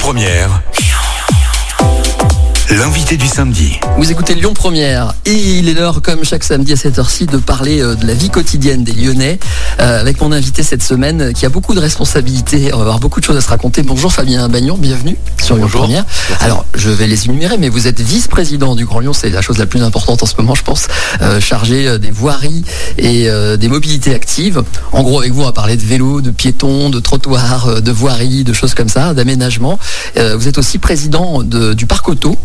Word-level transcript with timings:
Première, 0.00 0.62
l'invité 2.70 3.16
du 3.16 3.26
samedi. 3.26 3.80
Vous 3.98 4.12
écoutez 4.12 4.34
Lyon 4.36 4.54
Première 4.54 5.12
et 5.26 5.32
il 5.58 5.68
est 5.68 5.74
l'heure, 5.74 6.02
comme 6.02 6.24
chaque 6.24 6.44
samedi 6.44 6.72
à 6.72 6.76
cette 6.76 7.00
heure-ci, 7.00 7.26
de 7.26 7.36
parler 7.36 7.80
euh, 7.82 7.96
de 7.96 8.06
la 8.06 8.14
vie 8.14 8.30
quotidienne 8.30 8.84
des 8.84 8.92
Lyonnais 8.92 9.40
euh, 9.80 10.00
avec 10.00 10.20
mon 10.20 10.30
invité 10.30 10.62
cette 10.62 10.82
semaine 10.84 11.20
euh, 11.20 11.32
qui 11.32 11.44
a 11.46 11.48
beaucoup 11.48 11.74
de 11.74 11.80
responsabilités. 11.80 12.72
On 12.72 12.76
va 12.76 12.82
avoir 12.82 13.00
beaucoup 13.00 13.18
de 13.18 13.24
choses 13.24 13.36
à 13.36 13.40
se 13.40 13.48
raconter. 13.48 13.82
Bonjour 13.82 14.12
Fabien 14.12 14.48
Bagnon, 14.48 14.76
bienvenue 14.78 15.16
sur 15.42 15.56
Lyon 15.56 15.64
Bonjour. 15.64 15.80
Première. 15.82 16.04
Alors, 16.38 16.64
je 16.74 16.90
vais 16.90 17.08
les 17.08 17.24
énumérer, 17.26 17.58
mais 17.58 17.68
vous 17.68 17.88
êtes 17.88 18.00
vice-président 18.00 18.76
du 18.76 18.84
Grand 18.86 19.00
Lyon, 19.00 19.12
c'est 19.14 19.30
la 19.30 19.42
chose 19.42 19.58
la 19.58 19.66
plus 19.66 19.82
importante 19.82 20.22
en 20.22 20.26
ce 20.26 20.34
moment, 20.38 20.54
je 20.54 20.62
pense, 20.62 20.86
euh, 21.22 21.40
chargé 21.40 21.98
des 21.98 22.12
voiries 22.12 22.62
et 22.98 23.28
euh, 23.28 23.56
des 23.56 23.66
mobilités 23.68 24.14
actives. 24.14 24.62
En 24.92 25.02
gros, 25.02 25.18
avec 25.18 25.32
vous, 25.32 25.42
on 25.42 25.46
va 25.46 25.52
parler 25.52 25.76
de 25.76 25.84
vélo, 25.84 26.20
de 26.20 26.30
piétons, 26.30 26.88
de 26.90 27.00
trottoirs, 27.00 27.82
de 27.82 27.90
voiries, 27.90 28.44
de 28.44 28.52
choses 28.52 28.74
comme 28.74 28.88
ça, 28.88 29.12
d'aménagement. 29.12 29.76
Euh, 30.18 30.36
vous 30.36 30.46
êtes 30.46 30.58
aussi 30.58 30.78
président 30.78 31.42
de- 31.42 31.74
du 31.74 31.86
Parc 31.86 32.08
Auto, 32.08 32.38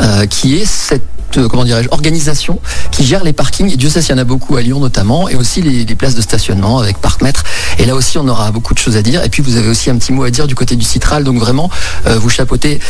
euh, 0.00 0.26
qui 0.26 0.56
est 0.56 0.64
cette 0.64 1.02
euh, 1.38 1.48
comment 1.48 1.64
organisation 1.90 2.60
qui 2.90 3.04
gère 3.04 3.24
les 3.24 3.32
parkings. 3.32 3.72
Et 3.72 3.76
Dieu 3.76 3.88
sait 3.88 4.02
s'il 4.02 4.14
y 4.14 4.18
en 4.18 4.20
a 4.20 4.24
beaucoup 4.24 4.56
à 4.56 4.62
Lyon 4.62 4.80
notamment, 4.80 5.28
et 5.30 5.34
aussi 5.34 5.62
les, 5.62 5.84
places 5.94 6.14
de 6.14 6.20
stationnement 6.20 6.78
avec 6.78 6.98
Parcmètre. 6.98 7.42
Et 7.78 7.86
là 7.86 7.94
aussi, 7.94 8.18
on 8.18 8.28
aura 8.28 8.50
beaucoup 8.50 8.74
de 8.74 8.78
choses 8.78 8.96
à 8.96 9.02
dire. 9.02 9.24
Et 9.24 9.28
puis, 9.28 9.42
vous 9.42 9.56
avez 9.56 9.68
aussi 9.68 9.88
un 9.88 9.96
petit 9.96 10.12
mot 10.12 10.24
à 10.24 10.30
dire 10.30 10.46
du 10.46 10.54
côté 10.54 10.76
du 10.76 10.84
Citral. 10.84 11.24
Donc 11.24 11.38
vraiment, 11.38 11.70
euh, 12.06 12.18
vous 12.18 12.28
chapeautez 12.28 12.80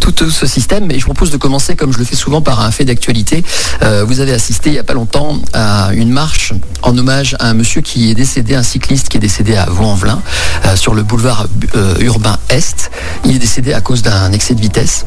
tout 0.00 0.30
ce 0.30 0.46
système. 0.46 0.86
Mais 0.86 0.98
je 0.98 1.04
propose 1.04 1.30
de 1.30 1.36
commencer, 1.36 1.76
comme 1.76 1.92
je 1.92 1.98
le 1.98 2.04
fais 2.04 2.16
souvent, 2.16 2.40
par 2.40 2.60
un 2.60 2.70
fait 2.70 2.84
d'actualité. 2.84 3.44
Vous 4.06 4.20
avez 4.20 4.32
assisté 4.32 4.70
il 4.70 4.72
n'y 4.72 4.78
a 4.78 4.84
pas 4.84 4.94
longtemps 4.94 5.38
à 5.52 5.90
une 5.92 6.10
marche 6.10 6.52
en 6.82 6.96
hommage 6.96 7.36
à 7.40 7.48
un 7.48 7.54
monsieur 7.54 7.80
qui 7.80 8.10
est 8.10 8.14
décédé, 8.14 8.54
un 8.54 8.62
cycliste 8.62 9.08
qui 9.08 9.16
est 9.16 9.20
décédé 9.20 9.56
à 9.56 9.66
Vaux-en-Velin, 9.66 10.22
sur 10.74 10.94
le 10.94 11.02
boulevard 11.02 11.46
urbain 12.00 12.38
Est. 12.48 12.90
Il 13.24 13.36
est 13.36 13.38
décédé 13.38 13.72
à 13.72 13.80
cause 13.80 14.02
d'un 14.02 14.32
excès 14.32 14.54
de 14.54 14.60
vitesse. 14.60 15.04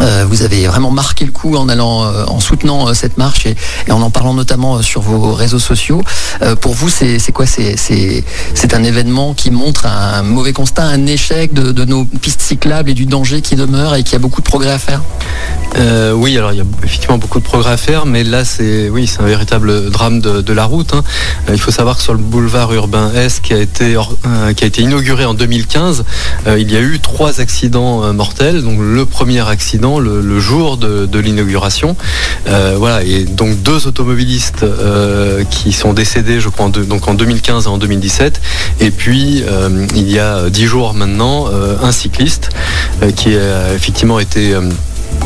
Euh, 0.00 0.24
vous 0.28 0.42
avez 0.42 0.66
vraiment 0.66 0.90
marqué 0.90 1.24
le 1.24 1.32
coup 1.32 1.56
en 1.56 1.68
allant, 1.68 2.04
euh, 2.04 2.24
en 2.26 2.40
soutenant 2.40 2.88
euh, 2.88 2.94
cette 2.94 3.18
marche 3.18 3.46
et, 3.46 3.56
en 3.90 4.00
en 4.00 4.10
parlant 4.10 4.32
notamment 4.34 4.80
sur 4.80 5.00
vos 5.00 5.32
réseaux 5.32 5.58
sociaux. 5.58 6.02
Pour 6.60 6.72
vous, 6.74 6.88
c'est 6.88 7.32
quoi? 7.32 7.46
C'est 7.46 8.74
un 8.74 8.84
événement 8.84 9.34
qui 9.34 9.50
montre 9.50 9.86
un 9.86 10.22
mauvais 10.22 10.52
constat, 10.52 10.84
un 10.84 11.06
échec 11.06 11.52
de, 11.52 11.84
nos 11.84 12.04
pistes 12.04 12.40
cyclables 12.40 12.90
et 12.90 12.94
du 12.94 13.06
danger 13.06 13.42
qui 13.42 13.56
demeure 13.56 13.96
et 13.96 14.04
qui 14.04 14.14
a 14.14 14.18
beaucoup 14.18 14.40
de 14.40 14.46
progrès 14.46 14.70
à 14.70 14.78
faire? 14.78 15.02
Oui, 16.14 16.36
alors 16.38 16.52
il 16.52 16.58
y 16.58 16.60
a 16.60 16.64
effectivement 16.84 17.18
beaucoup 17.18 17.40
de 17.40 17.44
progrès 17.44 17.72
à 17.72 17.76
faire, 17.76 18.06
mais 18.06 18.24
là 18.24 18.44
c'est 18.44 18.88
oui, 18.88 19.10
un 19.18 19.24
véritable 19.24 19.90
drame 19.90 20.20
de, 20.20 20.52
la 20.52 20.64
route. 20.64 20.94
hein. 20.94 21.02
Il 21.48 21.60
faut 21.60 21.72
savoir 21.72 21.96
que 21.96 22.02
sur 22.02 22.14
le 22.14 22.20
boulevard 22.20 22.72
urbain 22.72 23.10
Est, 23.14 23.40
qui 23.40 23.52
a 23.52 23.58
été 23.58 23.96
qui 24.56 24.64
a 24.64 24.66
été 24.66 24.82
inauguré 24.82 25.24
en 25.24 25.34
2015, 25.34 26.04
euh, 26.46 26.58
il 26.58 26.70
y 26.72 26.76
a 26.76 26.80
eu 26.80 27.00
trois 27.00 27.40
accidents 27.40 28.12
mortels. 28.12 28.62
Donc 28.62 28.78
le 28.80 29.04
premier 29.06 29.46
accident 29.48 29.87
le, 29.98 30.40
jour 30.40 30.76
de, 30.76 31.18
l'inauguration, 31.18 31.96
Euh, 32.46 32.76
voilà, 32.78 33.02
et 33.02 33.24
donc 33.24 33.62
deux 33.62 33.86
automobilistes 33.86 34.62
euh, 34.62 35.44
qui 35.50 35.72
sont 35.72 35.92
décédés, 35.92 36.40
je 36.40 36.48
crois, 36.48 36.68
donc 36.68 37.08
en 37.08 37.14
2015 37.14 37.64
et 37.66 37.68
en 37.68 37.78
2017, 37.78 38.40
et 38.80 38.90
puis 38.90 39.42
euh, 39.46 39.86
il 39.94 40.10
y 40.10 40.18
a 40.18 40.48
dix 40.50 40.66
jours 40.66 40.94
maintenant, 40.94 41.46
un 41.82 41.92
cycliste 41.92 42.50
qui 43.16 43.36
a 43.36 43.74
effectivement 43.74 44.18
été 44.18 44.54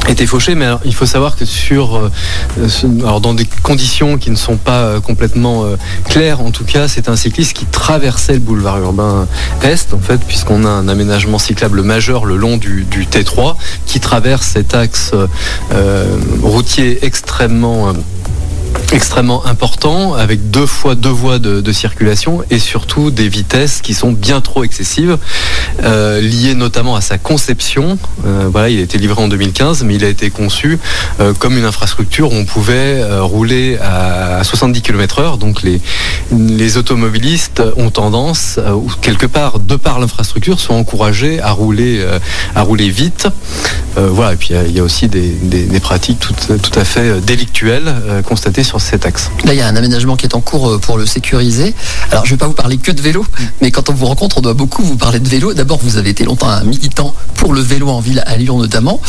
été 0.08 0.26
fauché, 0.26 0.54
mais 0.54 0.66
il 0.84 0.94
faut 0.94 1.06
savoir 1.06 1.36
que 1.36 1.44
sur, 1.44 1.96
euh, 1.96 3.18
dans 3.20 3.34
des 3.34 3.46
conditions 3.62 4.18
qui 4.18 4.30
ne 4.30 4.36
sont 4.36 4.56
pas 4.56 4.82
euh, 4.82 5.00
complètement 5.00 5.64
euh, 5.64 5.76
claires, 6.08 6.40
en 6.40 6.50
tout 6.50 6.64
cas, 6.64 6.88
c'est 6.88 7.08
un 7.08 7.16
cycliste 7.16 7.54
qui 7.54 7.66
traversait 7.66 8.34
le 8.34 8.38
boulevard 8.40 8.78
urbain 8.78 9.26
Est, 9.62 9.94
en 9.94 9.98
fait, 9.98 10.20
puisqu'on 10.20 10.64
a 10.64 10.68
un 10.68 10.88
aménagement 10.88 11.38
cyclable 11.38 11.82
majeur 11.82 12.24
le 12.24 12.36
long 12.36 12.56
du, 12.56 12.84
du 12.84 13.06
T3 13.06 13.56
qui 13.86 14.00
traverse 14.00 14.46
cet 14.46 14.74
axe 14.74 15.12
routier 16.42 17.04
extrêmement 17.04 17.92
extrêmement 18.92 19.46
important 19.46 20.14
avec 20.14 20.50
deux 20.50 20.66
fois 20.66 20.94
deux 20.94 21.08
voies 21.08 21.38
de, 21.38 21.72
circulation 21.72 22.42
et 22.50 22.58
surtout 22.58 23.10
des 23.10 23.28
vitesses 23.28 23.80
qui 23.80 23.94
sont 23.94 24.12
bien 24.12 24.42
trop 24.42 24.62
excessives 24.62 25.16
euh, 25.82 26.20
liées 26.20 26.54
notamment 26.54 26.96
à 26.96 27.00
sa 27.00 27.16
conception. 27.16 27.98
Euh, 28.26 28.48
voilà 28.52 28.68
il 28.68 28.78
a 28.78 28.82
été 28.82 28.98
livré 28.98 29.22
en 29.22 29.28
2015 29.28 29.84
mais 29.84 29.94
il 29.94 30.04
a 30.04 30.08
été 30.08 30.28
conçu 30.28 30.78
euh, 31.20 31.32
comme 31.32 31.56
une 31.56 31.64
infrastructure 31.64 32.30
où 32.30 32.34
on 32.34 32.44
pouvait 32.44 33.02
rouler 33.20 33.78
à, 33.80 34.38
à 34.38 34.44
70 34.44 34.82
km 34.82 35.18
heure. 35.20 35.38
Donc 35.38 35.62
les, 35.62 36.76
automobilistes 36.76 37.62
ont 37.76 37.90
tendance 37.90 38.58
ou 38.74 38.88
quelque 39.00 39.26
part 39.26 39.58
de 39.58 39.76
par 39.76 39.98
l'infrastructure 39.98 40.60
sont 40.60 40.74
encouragés 40.74 41.40
à 41.40 41.50
rouler 41.50 42.04
à 42.54 42.62
rouler 42.62 42.90
vite 42.90 43.28
euh, 43.98 44.08
voilà, 44.10 44.32
et 44.32 44.36
puis 44.36 44.50
il 44.66 44.72
y 44.72 44.80
a- 44.80 44.82
aussi 44.82 45.08
des, 45.08 45.80
pratiques 45.80 46.18
tout, 46.18 46.78
à 46.78 46.84
fait 46.84 47.00
euh, 47.00 47.20
délictuelles 47.20 47.84
euh, 47.86 48.22
constatées 48.22 48.64
sur 48.64 48.80
cet 48.80 49.06
axe. 49.06 49.30
Là, 49.44 49.52
il 49.52 49.58
y 49.58 49.62
a 49.62 49.66
un 49.66 49.76
aménagement 49.76 50.16
qui 50.16 50.26
est 50.26 50.34
en 50.34 50.40
cours 50.40 50.80
pour 50.80 50.98
le 50.98 51.06
sécuriser. 51.06 51.74
Alors, 52.10 52.24
je 52.24 52.30
ne 52.30 52.36
vais 52.36 52.40
pas 52.40 52.46
vous 52.46 52.52
parler 52.52 52.78
que 52.78 52.90
de 52.92 53.00
vélo, 53.00 53.24
mais 53.60 53.70
quand 53.70 53.90
on 53.90 53.94
vous 53.94 54.06
rencontre, 54.06 54.38
on 54.38 54.40
doit 54.40 54.54
beaucoup 54.54 54.82
vous 54.82 54.96
parler 54.96 55.20
de 55.20 55.28
vélo. 55.28 55.54
D'abord, 55.54 55.78
vous 55.82 55.96
avez 55.96 56.10
été 56.10 56.24
longtemps 56.24 56.48
un 56.48 56.64
militant 56.64 57.14
pour 57.34 57.52
le 57.52 57.60
vélo 57.60 57.88
en 57.88 58.00
ville, 58.00 58.22
à 58.26 58.36
Lyon 58.36 58.58
notamment. 58.58 59.00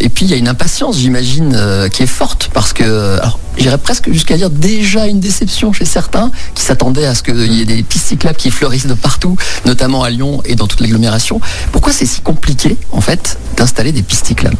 Et 0.00 0.08
puis, 0.08 0.24
il 0.26 0.30
y 0.30 0.34
a 0.34 0.36
une 0.36 0.48
impatience, 0.48 0.98
j'imagine, 0.98 1.58
qui 1.92 2.02
est 2.02 2.08
forte, 2.08 2.50
parce 2.52 2.72
que, 2.72 3.18
j'irais 3.56 3.78
presque 3.78 4.12
jusqu'à 4.12 4.36
dire 4.36 4.50
déjà 4.50 5.06
une 5.06 5.20
déception 5.20 5.72
chez 5.72 5.84
certains 5.84 6.30
qui 6.54 6.62
s'attendaient 6.62 7.06
à 7.06 7.14
ce 7.14 7.22
qu'il 7.22 7.52
y 7.52 7.62
ait 7.62 7.64
des 7.64 7.82
pistes 7.82 8.06
cyclables 8.08 8.36
qui 8.36 8.50
fleurissent 8.50 8.86
de 8.86 8.94
partout, 8.94 9.36
notamment 9.64 10.02
à 10.02 10.10
Lyon 10.10 10.42
et 10.44 10.54
dans 10.54 10.66
toute 10.66 10.80
l'agglomération. 10.80 11.40
Pourquoi 11.72 11.92
c'est 11.92 12.06
si 12.06 12.20
compliqué, 12.20 12.76
en 12.92 13.00
fait, 13.00 13.38
d'installer 13.56 13.85
des 13.92 14.02
pistes 14.02 14.26
cyclables 14.26 14.56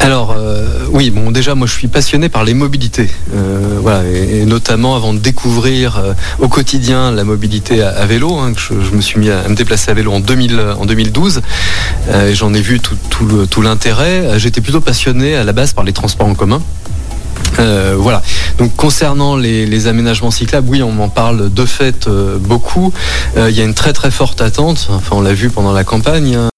Alors 0.00 0.34
euh, 0.36 0.70
oui, 0.92 1.10
bon 1.10 1.30
déjà 1.30 1.54
moi 1.54 1.66
je 1.66 1.72
suis 1.72 1.88
passionné 1.88 2.28
par 2.28 2.44
les 2.44 2.54
mobilités, 2.54 3.08
Euh, 3.34 3.78
voilà, 3.80 4.02
et, 4.08 4.44
notamment 4.44 4.96
avant 4.96 5.14
de 5.14 5.18
découvrir 5.18 5.98
euh, 5.98 6.12
au 6.40 6.48
quotidien 6.48 7.12
la 7.12 7.24
mobilité 7.24 7.82
à, 7.82 8.04
vélo, 8.06 8.36
hein, 8.38 8.52
que 8.52 8.60
je, 8.60 8.94
me 8.94 9.00
suis 9.00 9.20
mis 9.20 9.30
à, 9.30 9.48
me 9.48 9.54
déplacer 9.54 9.90
à 9.90 9.94
vélo 9.94 10.12
en, 10.12 10.20
2000, 10.20 10.60
en 10.78 10.84
2012, 10.84 11.42
euh, 12.08 12.30
et 12.30 12.34
j'en 12.34 12.52
ai 12.54 12.60
vu 12.60 12.80
tout, 12.80 12.96
tout 13.48 13.62
l'intérêt. 13.62 14.38
J'étais 14.38 14.60
plutôt 14.60 14.80
passionné 14.80 15.36
à 15.36 15.44
la 15.44 15.52
base 15.52 15.72
par 15.72 15.84
les 15.84 15.92
transports 15.92 16.26
en 16.26 16.34
commun. 16.34 16.60
Voilà. 17.96 18.22
Donc 18.58 18.74
concernant 18.76 19.36
les, 19.36 19.86
aménagements 19.86 20.30
cyclables, 20.30 20.68
oui, 20.68 20.82
on 20.82 20.92
m'en 20.92 21.08
parle 21.08 21.52
de 21.52 21.66
fait 21.66 22.08
beaucoup. 22.40 22.92
Il 23.36 23.50
y 23.50 23.60
a 23.60 23.64
une 23.64 23.74
très 23.74 23.92
très 23.92 24.10
forte 24.10 24.40
attente. 24.40 24.88
Enfin, 24.90 25.16
on 25.16 25.20
l'a 25.20 25.34
vu 25.34 25.50
pendant 25.50 25.72
la 25.72 25.84
campagne. 25.84 26.36
hein. 26.36 26.49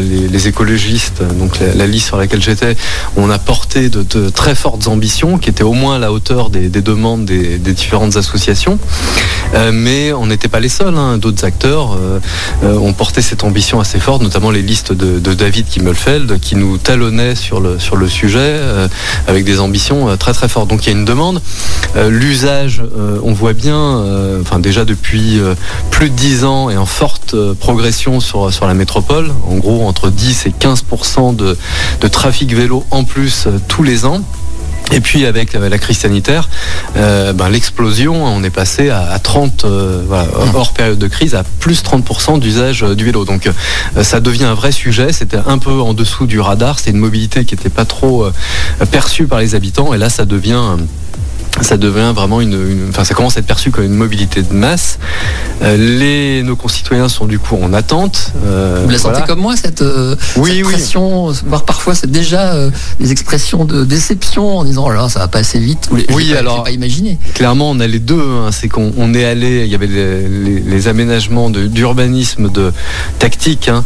Les, 0.00 0.48
écologistes, 0.48 1.22
donc 1.38 1.58
la, 1.58 1.86
liste 1.86 2.06
sur 2.06 2.16
laquelle 2.16 2.42
j'étais, 2.42 2.76
on 3.16 3.30
a 3.30 3.38
porté 3.38 3.88
de, 3.88 4.28
très 4.30 4.54
fortes 4.54 4.86
ambitions 4.88 5.38
qui 5.38 5.50
étaient 5.50 5.64
au 5.64 5.72
moins 5.72 5.96
à 5.96 5.98
la 5.98 6.12
hauteur 6.12 6.50
des, 6.50 6.68
des 6.68 6.82
demandes 6.82 7.24
des, 7.24 7.58
différentes 7.58 8.16
associations. 8.16 8.78
Euh, 9.54 9.70
mais 9.72 10.12
on 10.12 10.26
n'était 10.26 10.48
pas 10.48 10.60
les 10.60 10.68
seuls. 10.68 10.96
hein. 10.96 11.18
D'autres 11.18 11.44
acteurs 11.44 11.94
euh, 11.94 12.18
euh, 12.64 12.78
ont 12.78 12.92
porté 12.92 13.22
cette 13.22 13.44
ambition 13.44 13.80
assez 13.80 13.98
forte, 13.98 14.22
notamment 14.22 14.50
les 14.50 14.62
listes 14.62 14.92
de, 14.92 15.34
David 15.34 15.66
Kimmelfeld 15.68 16.40
qui 16.40 16.56
nous 16.56 16.78
talonnaient 16.78 17.34
sur 17.34 17.60
le, 17.60 17.78
sujet 18.08 18.60
avec 19.26 19.44
des 19.44 19.60
ambitions 19.60 20.16
très 20.16 20.32
très 20.32 20.48
fortes. 20.48 20.68
Donc 20.68 20.86
il 20.86 20.92
y 20.92 20.94
a 20.94 20.98
une 20.98 21.04
demande. 21.04 21.42
L'usage, 22.08 22.82
on 23.22 23.32
voit 23.32 23.52
bien, 23.52 24.02
enfin 24.40 24.60
déjà 24.60 24.84
depuis 24.84 25.40
plus 25.90 26.08
de 26.08 26.14
10 26.14 26.44
ans 26.44 26.70
et 26.70 26.76
en 26.76 26.86
forte 26.86 27.34
progression 27.54 28.20
sur, 28.20 28.52
sur 28.52 28.66
la 28.66 28.74
métropole, 28.74 29.32
en 29.48 29.56
gros 29.56 29.86
entre 29.96 30.10
10 30.10 30.46
et 30.46 30.52
15 30.52 30.84
de, 31.34 31.56
de 32.00 32.08
trafic 32.08 32.52
vélo 32.54 32.84
en 32.90 33.04
plus 33.04 33.46
euh, 33.46 33.58
tous 33.66 33.82
les 33.82 34.04
ans. 34.04 34.20
Et 34.92 35.00
puis 35.00 35.26
avec 35.26 35.54
la 35.54 35.78
crise 35.78 35.98
sanitaire, 35.98 36.48
euh, 36.96 37.32
ben, 37.32 37.48
l'explosion, 37.48 38.24
on 38.24 38.44
est 38.44 38.50
passé 38.50 38.88
à, 38.88 39.10
à 39.10 39.18
30, 39.18 39.64
euh, 39.64 40.04
hors 40.54 40.72
période 40.74 40.98
de 40.98 41.08
crise, 41.08 41.34
à 41.34 41.42
plus 41.42 41.82
30% 41.82 42.38
d'usage 42.38 42.82
du 42.82 43.04
vélo. 43.04 43.24
Donc 43.24 43.50
ça 44.00 44.20
devient 44.20 44.44
un 44.44 44.54
vrai 44.54 44.70
sujet. 44.70 45.12
C'était 45.12 45.40
un 45.44 45.58
peu 45.58 45.72
en 45.80 45.92
dessous 45.92 46.26
du 46.26 46.38
radar. 46.38 46.78
C'est 46.78 46.90
une 46.90 46.98
mobilité 46.98 47.44
qui 47.44 47.56
n'était 47.56 47.68
pas 47.68 47.84
trop 47.84 48.28
perçue 48.92 49.26
par 49.26 49.40
les 49.40 49.56
habitants. 49.56 49.92
Et 49.92 49.98
là, 49.98 50.08
ça 50.08 50.24
devient 50.24 50.76
ça 51.62 51.76
devient 51.76 52.12
vraiment 52.14 52.40
une, 52.40 52.52
une- 52.52 52.86
enfin 52.90 53.04
ça 53.04 53.14
commence 53.14 53.36
à 53.36 53.40
être 53.40 53.46
perçu 53.46 53.70
comme 53.70 53.84
une 53.84 53.94
mobilité 53.94 54.42
de 54.42 54.52
masse. 54.52 54.98
Euh, 55.62 55.76
les 55.76 56.42
nos 56.42 56.56
concitoyens 56.56 57.08
sont 57.08 57.24
du 57.26 57.38
coup 57.38 57.56
en 57.62 57.72
attente. 57.72 58.32
Euh, 58.44 58.82
Vous 58.84 58.90
la 58.90 58.98
sentez 58.98 59.10
voilà. 59.12 59.26
comme 59.26 59.40
moi, 59.40 59.56
cette, 59.56 59.80
euh, 59.82 60.16
Oui, 60.36 60.50
cette 60.56 60.66
oui. 60.66 60.72
pression, 60.74 61.32
voire 61.46 61.64
parfois 61.64 61.94
c'est 61.94 62.10
déjà 62.10 62.52
euh, 62.54 62.70
des 63.00 63.10
expressions 63.12 63.64
de 63.64 63.84
déception 63.84 64.58
en 64.58 64.64
disant 64.64 64.84
oh 64.86 64.90
là 64.92 65.08
ça 65.08 65.20
va 65.20 65.28
pas 65.28 65.38
assez 65.38 65.58
vite. 65.58 65.88
Ou 65.90 65.96
Oui, 66.14 66.30
pas- 66.32 66.38
alors- 66.40 66.64
pas 66.64 66.70
imaginé. 66.70 67.18
Clairement, 67.34 67.70
on 67.70 67.80
a 67.80 67.86
les 67.86 68.00
deux. 68.00 68.20
hein. 68.20 68.50
C'est 68.52 68.68
qu'on 68.68 68.92
on 68.98 69.14
est 69.14 69.24
allé, 69.24 69.62
il 69.64 69.70
y 69.70 69.74
avait 69.74 69.86
les, 69.86 70.28
les- 70.28 70.60
les 70.60 70.88
aménagements 70.88 71.50
d'urbanisme 71.50 72.50
de, 72.50 72.72
tactique 73.18 73.68
hein, 73.68 73.84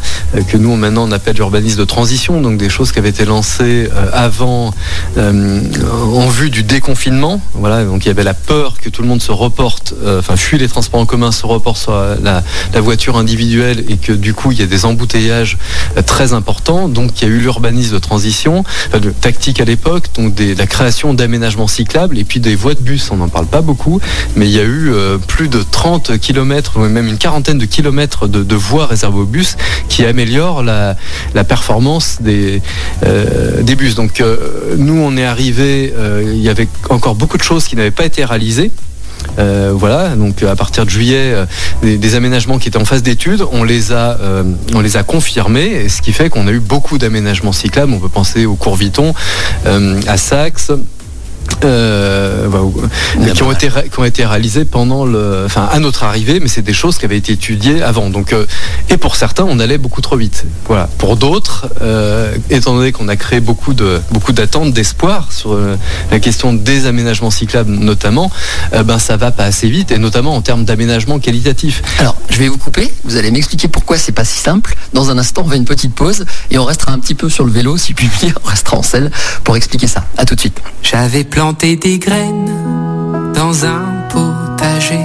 que 0.49 0.57
nous 0.57 0.75
maintenant 0.77 1.05
on 1.09 1.13
appelle 1.13 1.37
l'urbanisme 1.37 1.79
de 1.79 1.85
transition, 1.85 2.41
donc 2.41 2.59
des 2.59 2.69
choses 2.69 2.91
qui 2.93 2.99
avaient 2.99 3.11
été 3.11 3.25
lancées 3.25 3.89
avant, 4.13 4.73
en 5.17 6.29
vue 6.29 6.51
du 6.51 6.63
déconfinement. 6.63 7.41
Voilà, 7.61 7.85
donc 7.85 8.07
il 8.07 8.09
y 8.09 8.11
avait 8.11 8.25
la 8.25 8.33
peur 8.33 8.79
que 8.81 8.89
tout 8.89 9.03
le 9.03 9.09
monde 9.09 9.21
se 9.21 9.33
reporte, 9.33 9.93
enfin 10.19 10.35
fuit 10.37 10.57
les 10.57 10.67
transports 10.67 10.99
en 10.99 11.05
commun, 11.05 11.31
se 11.31 11.45
reporte 11.45 11.77
sur 11.77 11.93
la, 11.93 12.43
voiture 12.81 13.19
individuelle 13.19 13.85
et 13.91 13.99
que 13.99 14.13
du 14.13 14.33
coup 14.33 14.51
il 14.51 14.59
y 14.59 14.63
a 14.63 14.67
des 14.67 14.87
embouteillages 14.87 15.59
très 16.07 16.33
importants. 16.33 16.89
Donc 16.89 17.21
il 17.21 17.29
y 17.29 17.31
a 17.31 17.35
eu 17.35 17.39
l'urbanisme 17.39 17.93
de 17.93 17.99
transition, 17.99 18.65
tactique 19.21 19.61
à 19.61 19.67
l'époque, 19.67 20.05
donc 20.15 20.35
la 20.39 20.67
création 20.67 21.13
d'aménagements 21.13 21.69
cyclables 21.69 22.17
et 22.19 22.25
puis 22.25 22.41
des 22.41 22.57
voies 22.57 22.73
de 22.73 22.81
bus. 22.81 23.11
On 23.11 23.17
n'en 23.17 23.29
parle 23.29 23.47
pas 23.47 23.61
beaucoup, 23.61 24.01
mais 24.37 24.47
il 24.47 24.53
y 24.53 24.59
a 24.59 24.65
eu 24.65 24.91
plus 25.27 25.49
de 25.49 25.63
30 25.63 26.19
km, 26.19 26.79
ou 26.79 26.81
même 26.81 27.09
une 27.09 27.19
quarantaine 27.19 27.59
de 27.59 27.67
kilomètres 27.67 28.27
de, 28.27 28.57
voies 28.57 28.87
réservées 28.87 29.21
aux 29.21 29.27
bus 29.27 29.57
qui 29.91 30.07
améliorent 30.07 30.63
la, 30.63 30.97
performance 31.47 32.23
des, 32.23 32.63
des 33.61 33.77
bus. 33.77 33.97
Donc 33.97 34.23
nous 34.79 34.99
on 34.99 35.15
est 35.19 35.27
arrivé, 35.27 35.93
il 36.23 36.41
y 36.41 36.49
avait 36.49 36.69
encore 36.89 37.15
beaucoup 37.15 37.37
de 37.37 37.43
choses 37.43 37.50
qui 37.59 37.77
n'avaient 37.77 37.91
pas 37.91 38.05
été 38.05 38.25
réalisées. 38.25 38.71
Euh, 39.39 39.73
voilà, 39.75 40.17
donc 40.17 40.43
à 40.43 40.57
partir 40.57 40.85
de 40.85 40.91
juillet, 40.91 41.35
euh, 41.35 41.47
des, 41.83 42.15
aménagements 42.15 42.59
qui 42.59 42.69
étaient 42.69 42.79
en 42.79 42.85
phase 42.85 43.03
d'étude, 43.03 43.45
on 43.53 43.65
les 43.65 43.93
a, 43.93 44.19
euh, 44.21 44.45
on 44.75 44.81
les 44.81 44.97
a 44.97 45.03
confirmés, 45.03 45.89
ce 45.89 46.01
qui 46.01 46.13
fait 46.13 46.31
qu'on 46.31 46.47
a 46.47 46.53
eu 46.53 46.61
beaucoup 46.61 46.97
d'aménagements 46.97 47.53
cyclables. 47.53 47.93
On 47.93 47.99
peut 47.99 48.09
penser 48.09 48.47
au 48.47 48.55
cours 48.55 48.77
Viton, 48.77 49.15
à 49.65 50.17
Saxe. 50.17 50.73
Euh, 51.65 52.49
bah, 52.49 52.61
qui, 53.35 53.43
ont 53.43 53.53
été, 53.53 53.69
qui 53.69 53.99
ont 53.99 54.05
été 54.05 54.25
réalisés 54.25 54.65
pendant 54.65 55.05
le, 55.05 55.43
enfin, 55.45 55.69
à 55.71 55.79
notre 55.79 56.05
arrivée, 56.05 56.41
mais 56.41 56.49
c'est 56.49 56.63
des 56.63 56.73
choses 56.73 56.99
qui 56.99 57.05
avaient 57.05 57.19
été 57.19 57.33
étudiées 57.33 57.83
avant. 57.83 58.09
Donc, 58.09 58.33
euh, 58.33 58.47
et 58.89 58.97
pour 58.97 59.17
certains, 59.17 59.45
on 59.45 59.59
allait 59.59 59.79
beaucoup 59.79 60.01
trop 60.01 60.17
vite. 60.17 60.45
Voilà. 60.67 60.89
Pour 60.99 61.17
d'autres, 61.17 61.69
euh, 61.83 62.35
étant 62.49 62.75
donné 62.75 62.93
qu'on 62.93 63.09
a 63.09 63.17
créé 63.17 63.41
beaucoup 63.41 63.75
de 63.75 64.01
beaucoup 64.11 64.33
d'attentes, 64.33 64.73
d'espoir 64.73 65.33
sur 65.33 65.57
la 66.11 66.21
question 66.21 66.53
des 66.53 66.87
aménagements 66.87 67.31
cyclables 67.31 67.71
notamment, 67.71 68.31
ben 68.73 68.99
ça 68.99 69.17
va 69.17 69.31
pas 69.31 69.45
assez 69.45 69.69
vite, 69.69 69.91
et 69.93 69.99
notamment 69.99 70.35
en 70.35 70.43
termes 70.43 70.65
d'aménagement 70.65 71.19
qualitatif. 71.19 71.83
Alors, 71.99 72.17
je 72.31 72.39
vais 72.39 72.49
vous 72.49 72.59
couper. 72.59 72.93
Vous 73.05 73.17
allez 73.17 73.31
m'expliquer 73.31 73.69
pourquoi 73.69 73.99
c'est 73.99 74.13
pas 74.13 74.25
si 74.25 74.39
simple. 74.39 74.77
Dans 74.93 75.11
un 75.11 75.19
instant, 75.19 75.43
on 75.45 75.49
va 75.49 75.57
une 75.57 75.65
petite 75.65 75.95
pause 75.95 76.25
et 76.51 76.59
on 76.59 76.65
restera 76.65 76.93
un 76.93 76.99
petit 76.99 77.15
peu 77.15 77.29
sur 77.29 77.45
le 77.45 77.53
vélo, 77.53 77.77
si 77.77 77.95
puis 77.95 78.09
dire, 78.21 78.39
on 78.45 78.49
restera 78.49 78.79
en 78.79 78.83
selle 78.83 79.11
pour 79.45 79.57
expliquer 79.57 79.87
ça. 79.87 80.05
À 80.17 80.25
tout 80.25 80.35
de 80.35 80.41
suite. 80.41 80.61
J'avais 80.83 81.25
planter 81.41 81.75
des 81.75 81.99
graines 81.99 82.51
dans 83.35 83.65
un 83.65 83.81
potager. 84.11 85.01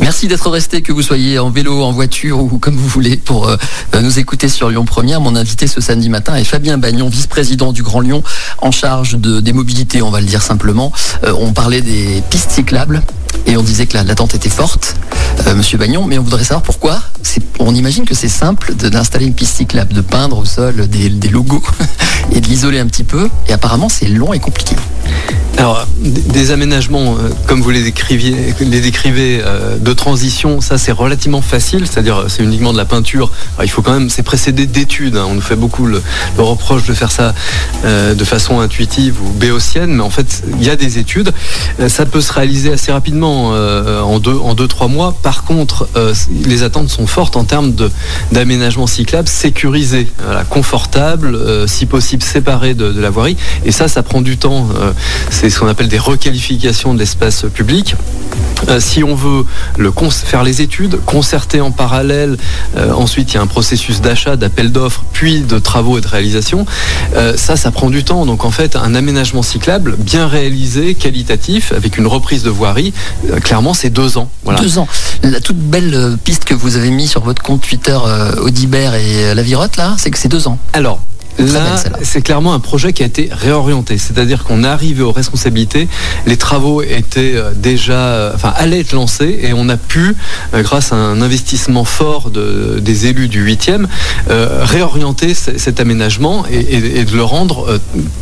Merci 0.00 0.26
d'être 0.26 0.50
resté, 0.50 0.82
que 0.82 0.90
vous 0.90 1.02
soyez 1.02 1.38
en 1.38 1.48
vélo, 1.48 1.84
en 1.84 1.92
voiture 1.92 2.40
ou 2.40 2.58
comme 2.58 2.74
vous 2.74 2.88
voulez, 2.88 3.16
pour 3.16 3.48
euh, 3.48 3.56
nous 4.02 4.18
écouter 4.18 4.48
sur 4.48 4.70
Lyon 4.70 4.84
Première. 4.84 5.20
Mon 5.20 5.36
invité 5.36 5.68
ce 5.68 5.80
samedi 5.80 6.08
matin 6.08 6.34
est 6.34 6.42
Fabien 6.42 6.78
Bagnon, 6.78 7.08
vice-président 7.08 7.72
du 7.72 7.84
Grand 7.84 8.00
Lyon, 8.00 8.24
en 8.60 8.72
charge 8.72 9.16
de, 9.16 9.38
des 9.38 9.52
mobilités, 9.52 10.02
on 10.02 10.10
va 10.10 10.20
le 10.20 10.26
dire 10.26 10.42
simplement. 10.42 10.92
Euh, 11.22 11.32
on 11.38 11.52
parlait 11.52 11.80
des 11.80 12.24
pistes 12.30 12.50
cyclables 12.50 13.04
et 13.46 13.56
on 13.56 13.62
disait 13.62 13.86
que 13.86 13.96
l'attente 13.96 14.34
était 14.34 14.48
forte, 14.48 14.96
euh, 15.46 15.54
Monsieur 15.54 15.78
Bagnon, 15.78 16.04
mais 16.04 16.18
on 16.18 16.22
voudrait 16.22 16.44
savoir 16.44 16.62
pourquoi. 16.62 17.00
On 17.58 17.74
imagine 17.74 18.04
que 18.04 18.14
c'est 18.14 18.28
simple 18.28 18.74
d'installer 18.74 19.26
une 19.26 19.34
piste 19.34 19.56
cyclable, 19.56 19.92
de 19.92 20.00
peindre 20.00 20.38
au 20.38 20.44
sol 20.44 20.86
des, 20.88 21.08
logos 21.28 21.62
et 22.32 22.40
de 22.40 22.46
l'isoler 22.46 22.78
un 22.78 22.86
petit 22.86 23.04
peu, 23.04 23.28
et 23.48 23.52
apparemment 23.52 23.88
c'est 23.88 24.08
long 24.08 24.32
et 24.32 24.38
compliqué. 24.38 24.76
Alors, 25.58 25.88
des 25.98 26.52
aménagements, 26.52 27.16
euh, 27.18 27.30
comme 27.48 27.62
vous 27.62 27.70
les 27.70 27.82
décriviez, 27.82 28.54
les 28.60 28.80
décrivez, 28.80 29.42
euh, 29.44 29.76
de 29.76 29.92
transition, 29.92 30.60
ça 30.60 30.78
c'est 30.78 30.92
relativement 30.92 31.42
facile, 31.42 31.84
c'est-à-dire 31.84 32.26
c'est 32.28 32.44
uniquement 32.44 32.72
de 32.72 32.78
la 32.78 32.84
peinture. 32.84 33.32
il 33.60 33.68
faut 33.68 33.82
quand 33.82 33.92
même, 33.92 34.08
c'est 34.08 34.22
précédé 34.22 34.66
d'études. 34.66 35.16
Hein. 35.16 35.26
On 35.28 35.34
nous 35.34 35.40
fait 35.40 35.56
beaucoup 35.56 35.86
le, 35.86 36.00
reproche 36.38 36.84
de 36.84 36.94
faire 36.94 37.10
ça 37.10 37.34
euh, 37.84 38.14
de 38.14 38.24
façon 38.24 38.60
intuitive 38.60 39.16
ou 39.20 39.30
béotienne, 39.30 39.96
mais 39.96 40.02
en 40.02 40.10
fait, 40.10 40.44
il 40.60 40.64
y 40.64 40.70
a 40.70 40.76
des 40.76 40.98
études. 40.98 41.32
ça 41.88 42.06
peut 42.06 42.20
se 42.20 42.32
réaliser 42.32 42.72
assez 42.72 42.92
rapidement, 42.92 43.27
en 43.28 44.18
deux, 44.18 44.36
en 44.36 44.54
deux, 44.54 44.68
trois 44.68 44.88
mois. 44.88 45.14
Par 45.22 45.44
contre, 45.44 45.88
les 46.44 46.62
attentes 46.62 46.88
sont 46.88 47.06
fortes 47.06 47.36
en 47.36 47.44
termes 47.44 47.72
d'aménagement 48.32 48.86
cyclable 48.86 49.28
sécurisé, 49.28 50.08
confortable, 50.50 51.38
si 51.66 51.86
possible 51.86 52.22
séparé 52.22 52.74
de, 52.74 52.86
la 53.00 53.10
voirie. 53.10 53.36
Et 53.64 53.72
ça, 53.72 53.88
ça 53.88 54.02
prend 54.02 54.20
du 54.20 54.36
temps. 54.36 54.68
c'est 55.30 55.50
ce 55.50 55.60
qu'on 55.60 55.68
appelle 55.68 55.88
des 55.88 55.98
requalifications 55.98 56.94
de 56.94 56.98
l'espace 56.98 57.44
public. 57.54 57.94
Euh, 58.68 58.80
si 58.80 59.04
on 59.04 59.14
veut 59.14 59.44
le 59.76 59.92
faire 60.10 60.42
les 60.42 60.62
études, 60.62 60.98
concerter 61.04 61.60
en 61.60 61.70
parallèle, 61.70 62.36
euh, 62.76 62.92
ensuite 62.92 63.32
il 63.32 63.34
y 63.34 63.38
a 63.38 63.42
un 63.42 63.46
processus 63.46 64.00
d'achat, 64.00 64.36
d'appel 64.36 64.72
d'offres, 64.72 65.04
puis 65.12 65.40
de 65.40 65.58
travaux 65.58 65.98
et 65.98 66.00
de 66.00 66.08
réalisation, 66.08 66.66
euh, 67.14 67.36
ça, 67.36 67.56
ça 67.56 67.70
prend 67.70 67.90
du 67.90 68.04
temps. 68.04 68.26
Donc 68.26 68.44
en 68.44 68.50
fait, 68.50 68.76
un 68.76 68.94
aménagement 68.94 69.42
cyclable 69.42 69.96
bien 69.98 70.26
réalisé, 70.26 70.94
qualitatif, 70.94 71.72
avec 71.72 71.98
une 71.98 72.06
reprise 72.06 72.42
de 72.42 72.50
voirie, 72.50 72.92
clairement 73.42 73.74
c'est 73.74 73.90
deux 73.90 74.18
ans. 74.18 74.30
Deux 74.60 74.78
ans. 74.78 74.88
La 75.22 75.40
toute 75.40 75.58
belle 75.58 76.16
piste 76.24 76.44
que 76.44 76.54
vous 76.54 76.76
avez 76.76 76.90
mis 76.90 77.06
sur 77.08 77.22
votre 77.22 77.42
compte 77.42 77.62
Twitter 77.62 77.98
Audibert 78.40 78.94
et 78.94 79.34
La 79.34 79.42
Virotte, 79.42 79.76
là, 79.76 79.94
c'est 79.98 80.10
que 80.10 80.18
c'est 80.18 80.28
deux 80.28 80.48
ans. 80.48 80.58
Alors, 80.72 81.00
Là, 81.38 81.76
c'est 82.02 82.20
clairement 82.20 82.52
un 82.52 82.58
projet 82.58 82.92
qui 82.92 83.02
a 83.04 83.06
été 83.06 83.28
réorienté. 83.30 83.96
C'est-à-dire 83.96 84.42
qu'on 84.42 84.64
est 84.64 84.68
arrivé 84.68 85.02
aux 85.02 85.12
responsabilités. 85.12 85.88
Les 86.26 86.36
travaux 86.36 86.82
étaient 86.82 87.34
euh, 87.34 87.52
déjà, 87.54 87.92
euh, 87.92 88.32
enfin, 88.34 88.52
allaient 88.56 88.80
être 88.80 88.92
lancés 88.92 89.38
et 89.42 89.52
on 89.52 89.68
a 89.68 89.76
pu, 89.76 90.16
euh, 90.54 90.62
grâce 90.62 90.92
à 90.92 90.96
un 90.96 91.20
investissement 91.20 91.84
fort 91.84 92.30
des 92.30 93.06
élus 93.06 93.28
du 93.28 93.44
8e, 93.44 93.86
réorienter 94.28 95.34
cet 95.34 95.80
aménagement 95.80 96.44
et, 96.50 97.04
de 97.04 97.16
le 97.16 97.22
rendre 97.22 97.80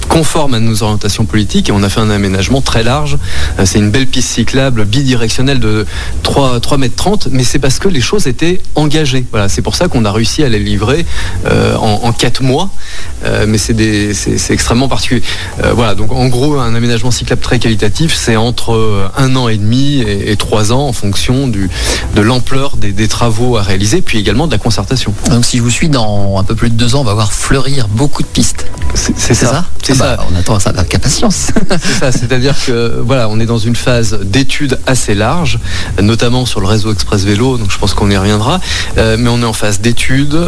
conforme 0.08 0.54
à 0.54 0.60
nos 0.60 0.82
orientations 0.82 1.24
politiques. 1.24 1.69
Et 1.69 1.72
on 1.72 1.82
a 1.82 1.88
fait 1.88 2.00
un 2.00 2.10
aménagement 2.10 2.60
très 2.60 2.82
large. 2.82 3.19
c'est 3.64 3.78
une 3.78 3.90
belle 3.90 4.06
piste 4.06 4.30
cyclable 4.30 4.84
bidirectionnelle 4.84 5.60
de 5.60 5.86
3, 6.22 6.60
3 6.60 6.78
mètres 6.78 6.96
30, 6.96 7.28
mais 7.30 7.44
c'est 7.44 7.58
parce 7.58 7.78
que 7.78 7.88
les 7.88 8.00
choses 8.00 8.26
étaient 8.26 8.60
engagées. 8.74 9.24
Voilà, 9.30 9.48
c'est 9.48 9.62
pour 9.62 9.74
ça 9.74 9.88
qu'on 9.88 10.04
a 10.04 10.12
réussi 10.12 10.42
à 10.42 10.48
les 10.48 10.58
livrer 10.58 11.06
en, 11.46 12.00
en 12.02 12.12
4 12.12 12.42
mois. 12.42 12.70
Euh, 13.25 13.47
mais 13.49 13.58
c'est 13.58 14.50
extrêmement 14.50 14.88
particulier. 14.88 15.23
Euh, 15.62 15.73
voilà, 15.73 15.94
donc 15.94 16.12
en 16.12 16.29
gros, 16.29 16.58
un 16.58 16.75
aménagement 16.75 17.11
cyclable 17.11 17.41
très 17.41 17.58
qualitatif, 17.58 18.14
c'est 18.14 18.37
entre 18.37 18.75
euh, 18.75 19.08
un 19.17 19.35
an 19.37 19.49
et 19.49 19.56
demi 19.56 20.00
et, 20.00 20.37
trois 20.37 20.73
ans 20.73 20.87
en 20.87 20.93
fonction 20.93 21.49
du, 21.49 21.70
de 22.14 22.20
l'ampleur 22.20 22.76
des, 22.76 23.08
travaux 23.08 23.56
à 23.56 23.62
réaliser, 23.62 24.03
puis 24.03 24.19
également 24.19 24.47
de 24.47 24.53
la 24.53 24.58
concertation. 24.58 25.14
Donc 25.31 25.44
si 25.44 25.58
je 25.58 25.62
vous 25.62 25.70
suis 25.70 25.88
dans 25.88 26.38
un 26.38 26.44
peu 26.44 26.55
plus 26.55 26.70
de 26.70 26.75
deux 26.75 26.94
ans, 26.94 27.00
on 27.00 27.05
va 27.05 27.14
voir 27.14 27.32
fleurir 27.32 27.88
beaucoup 27.88 28.23
de 28.23 28.29
pistes. 28.29 28.67
C'est 28.94 29.35
ça. 29.35 29.64
C'est 29.82 29.94
ça. 29.94 30.12
Ah 30.12 30.17
bah, 30.17 30.26
on 30.31 30.37
attend 30.37 30.58
ça 30.58 30.70
avec 30.70 30.94
impatience. 30.94 31.50
c'est 31.70 31.99
ça, 31.99 32.12
c'est-à-dire 32.12 32.55
que 32.67 33.00
voilà, 33.05 33.29
on 33.29 33.38
est 33.41 33.47
dans 33.47 33.58
une 33.58 33.76
phase 33.76 34.19
d'études 34.23 34.79
assez 34.87 35.14
large, 35.14 35.58
notamment 36.03 36.47
sur 36.47 36.61
le 36.61 36.67
réseau 36.67 36.93
Express 36.93 37.25
Vélo, 37.25 37.56
donc 37.56 37.70
je 37.70 37.79
pense 37.79 37.94
qu'on 37.94 38.11
y 38.11 38.17
reviendra, 38.17 38.61
mais 38.97 39.29
on 39.29 39.41
est 39.41 39.46
en 39.46 39.53
phase 39.53 39.81
d'études 39.81 40.39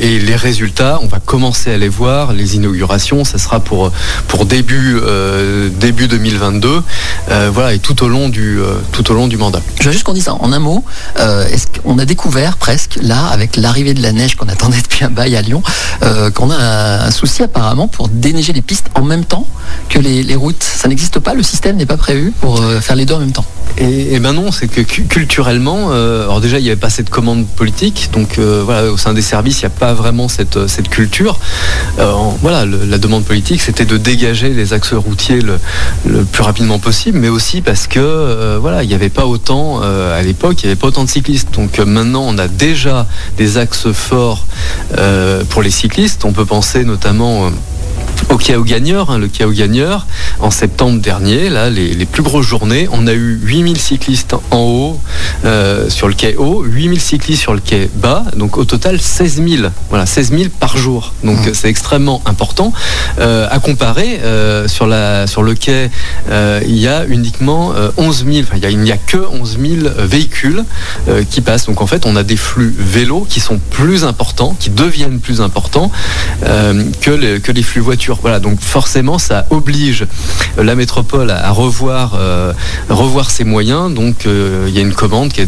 et 0.00 0.18
les 0.18 0.36
résultats, 0.36 0.98
on 1.02 1.06
va 1.06 1.18
commencer 1.18 1.72
à 1.72 1.78
les 1.80 1.88
voir. 1.88 2.32
Les 2.32 2.54
inaugurations, 2.54 3.24
ça 3.24 3.38
sera 3.38 3.58
pour, 3.58 3.90
pour 4.28 4.46
début, 4.46 5.00
euh, 5.02 5.68
début 5.68 6.06
2022. 6.06 6.82
Euh, 7.30 7.50
voilà, 7.52 7.72
et 7.74 7.78
tout 7.80 8.04
au 8.04 8.08
long 8.08 8.28
du, 8.28 8.60
euh, 8.60 8.74
tout 8.92 9.10
au 9.10 9.14
long 9.14 9.26
du 9.26 9.36
mandat. 9.36 9.60
Je 9.80 9.86
veux 9.86 9.92
juste 9.92 10.04
qu'on 10.04 10.12
dise 10.12 10.28
en 10.28 10.52
un 10.52 10.58
mot. 10.58 10.84
est-ce 11.16 11.66
qu'on 11.66 11.98
a 11.98 12.04
découvert 12.04 12.56
presque, 12.56 12.98
là, 13.02 13.26
avec 13.26 13.56
l'arrivée 13.56 13.94
de 13.94 14.02
la 14.02 14.12
neige 14.12 14.36
qu'on 14.36 14.48
attendait 14.48 14.80
depuis 14.80 15.04
un 15.04 15.10
bail 15.10 15.34
à 15.36 15.42
Lyon, 15.42 15.62
qu'on 16.34 16.50
a 16.50 17.06
un, 17.06 17.10
souci 17.10 17.42
apparemment 17.42 17.88
pour 17.88 18.08
déneiger 18.08 18.52
les 18.52 18.62
pistes 18.62 18.86
en 18.94 19.02
même 19.02 19.24
temps 19.24 19.46
que 19.88 19.98
les, 19.98 20.34
routes? 20.36 20.62
Ça 20.62 20.88
n'existe 20.88 21.18
pas, 21.18 21.34
le 21.34 21.42
système 21.42 21.76
n'est 21.76 21.86
pas 21.86 21.96
prévu 21.96 22.32
pour 22.40 22.62
faire 22.80 22.96
les 22.96 23.06
deux 23.06 23.14
en 23.14 23.20
même 23.20 23.32
temps. 23.32 23.44
Et, 23.78 24.18
ben 24.20 24.32
non, 24.32 24.52
c'est 24.52 24.68
que 24.68 24.80
culturellement, 24.82 25.90
alors 25.90 26.40
déjà 26.40 26.58
il 26.58 26.62
n'y 26.62 26.68
avait 26.68 26.80
pas 26.80 26.90
cette 26.90 27.10
commande 27.10 27.46
politique, 27.46 28.10
donc 28.12 28.38
voilà, 28.38 28.90
au 28.90 28.96
sein 28.96 29.14
des 29.14 29.22
services, 29.22 29.62
il 29.62 29.64
n'y 29.64 29.72
a 29.72 29.78
pas 29.78 29.94
vraiment 29.94 30.28
cette, 30.28 30.66
cette 30.66 30.88
culture. 30.88 31.38
Euh, 31.98 32.12
voilà, 32.40 32.64
la 32.66 32.98
demande 32.98 33.24
politique, 33.24 33.60
c'était 33.60 33.84
de 33.84 33.96
dégager 33.96 34.50
les 34.50 34.72
axes 34.72 34.92
routiers 34.92 35.40
le, 35.40 35.58
plus 36.24 36.42
rapidement 36.42 36.78
possible, 36.78 37.18
mais 37.18 37.28
aussi 37.28 37.60
parce 37.60 37.86
que 37.86 38.00
euh, 38.00 38.58
voilà, 38.60 38.82
il 38.82 38.88
n'y 38.88 38.94
avait 38.94 39.10
pas 39.10 39.26
autant 39.26 39.80
euh, 39.82 40.18
à 40.18 40.22
l'époque, 40.22 40.62
il 40.62 40.66
n'y 40.66 40.72
avait 40.72 40.80
pas 40.80 40.88
autant 40.88 41.04
de 41.04 41.10
cyclistes. 41.10 41.52
Donc 41.52 41.78
maintenant, 41.78 42.24
on 42.26 42.38
a 42.38 42.48
déjà 42.48 43.06
des 43.36 43.58
axes 43.58 43.90
forts 43.92 44.46
pour 45.50 45.62
les 45.62 45.70
cyclistes. 45.70 46.24
On 46.24 46.32
peut 46.32 46.44
penser 46.44 46.84
notamment 46.84 47.50
au 48.28 48.36
Kiao 48.36 48.62
Gagneur, 48.62 49.10
hein, 49.10 49.18
le 49.18 49.28
Kiao 49.28 49.50
Gagneur, 49.50 50.06
en 50.40 50.50
septembre 50.50 51.00
dernier, 51.00 51.48
là, 51.48 51.70
les, 51.70 52.06
plus 52.06 52.22
grosses 52.22 52.46
journées, 52.46 52.88
on 52.92 53.06
a 53.06 53.12
eu 53.12 53.38
8000 53.42 53.78
cyclistes 53.78 54.34
en 54.50 54.58
haut 54.58 55.00
euh, 55.44 55.88
sur 55.88 56.08
le 56.08 56.14
quai 56.14 56.36
haut, 56.36 56.62
8000 56.62 57.00
cyclistes 57.00 57.42
sur 57.42 57.54
le 57.54 57.60
quai 57.60 57.88
bas, 57.94 58.24
donc 58.36 58.56
au 58.56 58.64
total 58.64 59.00
16 59.00 59.42
000, 59.46 59.68
voilà, 59.88 60.06
16 60.06 60.30
000 60.30 60.42
par 60.58 60.76
jour. 60.76 61.12
Donc 61.24 61.38
mmh. 61.38 61.54
c'est 61.54 61.68
extrêmement 61.68 62.22
important. 62.26 62.72
Euh, 63.18 63.46
à 63.50 63.58
comparer, 63.58 64.20
euh, 64.22 64.68
sur, 64.68 64.86
la, 64.86 65.26
sur 65.26 65.42
le 65.42 65.54
quai, 65.54 65.90
il 66.66 66.76
y 66.76 66.88
a 66.88 67.04
uniquement 67.06 67.72
11 67.96 68.24
000, 68.26 68.38
enfin, 68.42 68.58
il 68.62 68.78
n'y 68.78 68.92
a, 68.92 68.96
que 68.96 69.16
11 69.16 69.58
000 69.60 69.88
véhicules 69.98 70.64
qui 71.30 71.40
passent. 71.40 71.66
Donc 71.66 71.80
en 71.80 71.86
fait, 71.86 72.06
on 72.06 72.16
a 72.16 72.22
des 72.22 72.36
flux 72.36 72.74
vélos 72.76 73.26
qui 73.28 73.40
sont 73.40 73.58
plus 73.70 74.04
importants, 74.04 74.56
qui 74.58 74.70
deviennent 74.70 75.20
plus 75.20 75.40
importants 75.40 75.90
que, 76.42 77.38
que 77.38 77.52
les 77.52 77.62
flux 77.62 77.80
voitures 77.80 78.09
Voilà, 78.20 78.40
donc 78.40 78.60
forcément, 78.60 79.18
ça 79.18 79.46
oblige 79.50 80.06
la 80.58 80.74
métropole 80.74 81.30
à 81.30 81.50
revoir, 81.50 82.18
revoir 82.88 83.30
ses 83.30 83.44
moyens. 83.44 83.92
Donc, 83.92 84.26
il 84.26 84.72
y 84.74 84.78
a 84.78 84.80
une 84.80 84.94
commande 84.94 85.32
qui, 85.32 85.42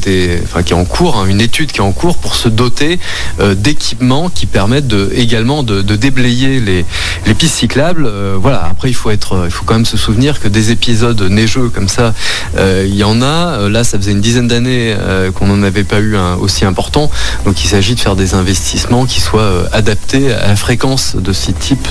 enfin, 0.44 0.62
qui 0.62 0.72
est 0.72 0.76
en 0.76 0.84
cours, 0.84 1.16
hein, 1.16 1.26
une 1.26 1.40
étude 1.40 1.72
qui 1.72 1.78
est 1.78 1.84
en 1.84 1.92
cours 1.92 2.18
pour 2.18 2.34
se 2.34 2.48
doter 2.48 2.98
d'équipements 3.40 4.28
qui 4.28 4.46
permettent 4.46 4.94
également 5.14 5.62
de, 5.62 5.82
déblayer 5.82 6.60
les, 6.60 7.34
pistes 7.34 7.56
cyclables. 7.56 8.08
voilà, 8.36 8.64
après, 8.70 8.88
il 8.88 8.94
faut, 8.94 9.10
être, 9.10 9.42
il 9.46 9.50
faut 9.50 9.64
quand 9.64 9.74
même 9.74 9.86
se 9.86 9.96
souvenir 9.96 10.40
que 10.40 10.48
des 10.48 10.70
épisodes 10.70 11.20
neigeux 11.22 11.68
comme 11.68 11.88
ça, 11.88 12.14
il 12.58 12.94
y 12.94 13.04
en 13.04 13.22
a. 13.22 13.68
Là, 13.68 13.84
ça 13.84 13.98
faisait 13.98 14.12
une 14.12 14.20
dizaine 14.20 14.48
d'années 14.48 14.94
qu'on 15.34 15.46
n'en 15.46 15.62
avait 15.62 15.84
pas 15.84 16.00
eu 16.00 16.16
un 16.16 16.34
aussi 16.36 16.64
important. 16.64 17.10
Donc, 17.44 17.64
il 17.64 17.68
s'agit 17.68 17.94
de 17.94 18.00
faire 18.00 18.16
des 18.16 18.34
investissements 18.34 19.06
qui 19.06 19.20
soient 19.20 19.40
euh, 19.40 19.66
adaptés 19.72 20.32
à 20.32 20.48
la 20.48 20.56
fréquence 20.56 21.16
de 21.16 21.32
ce 21.32 21.50
type 21.50 21.88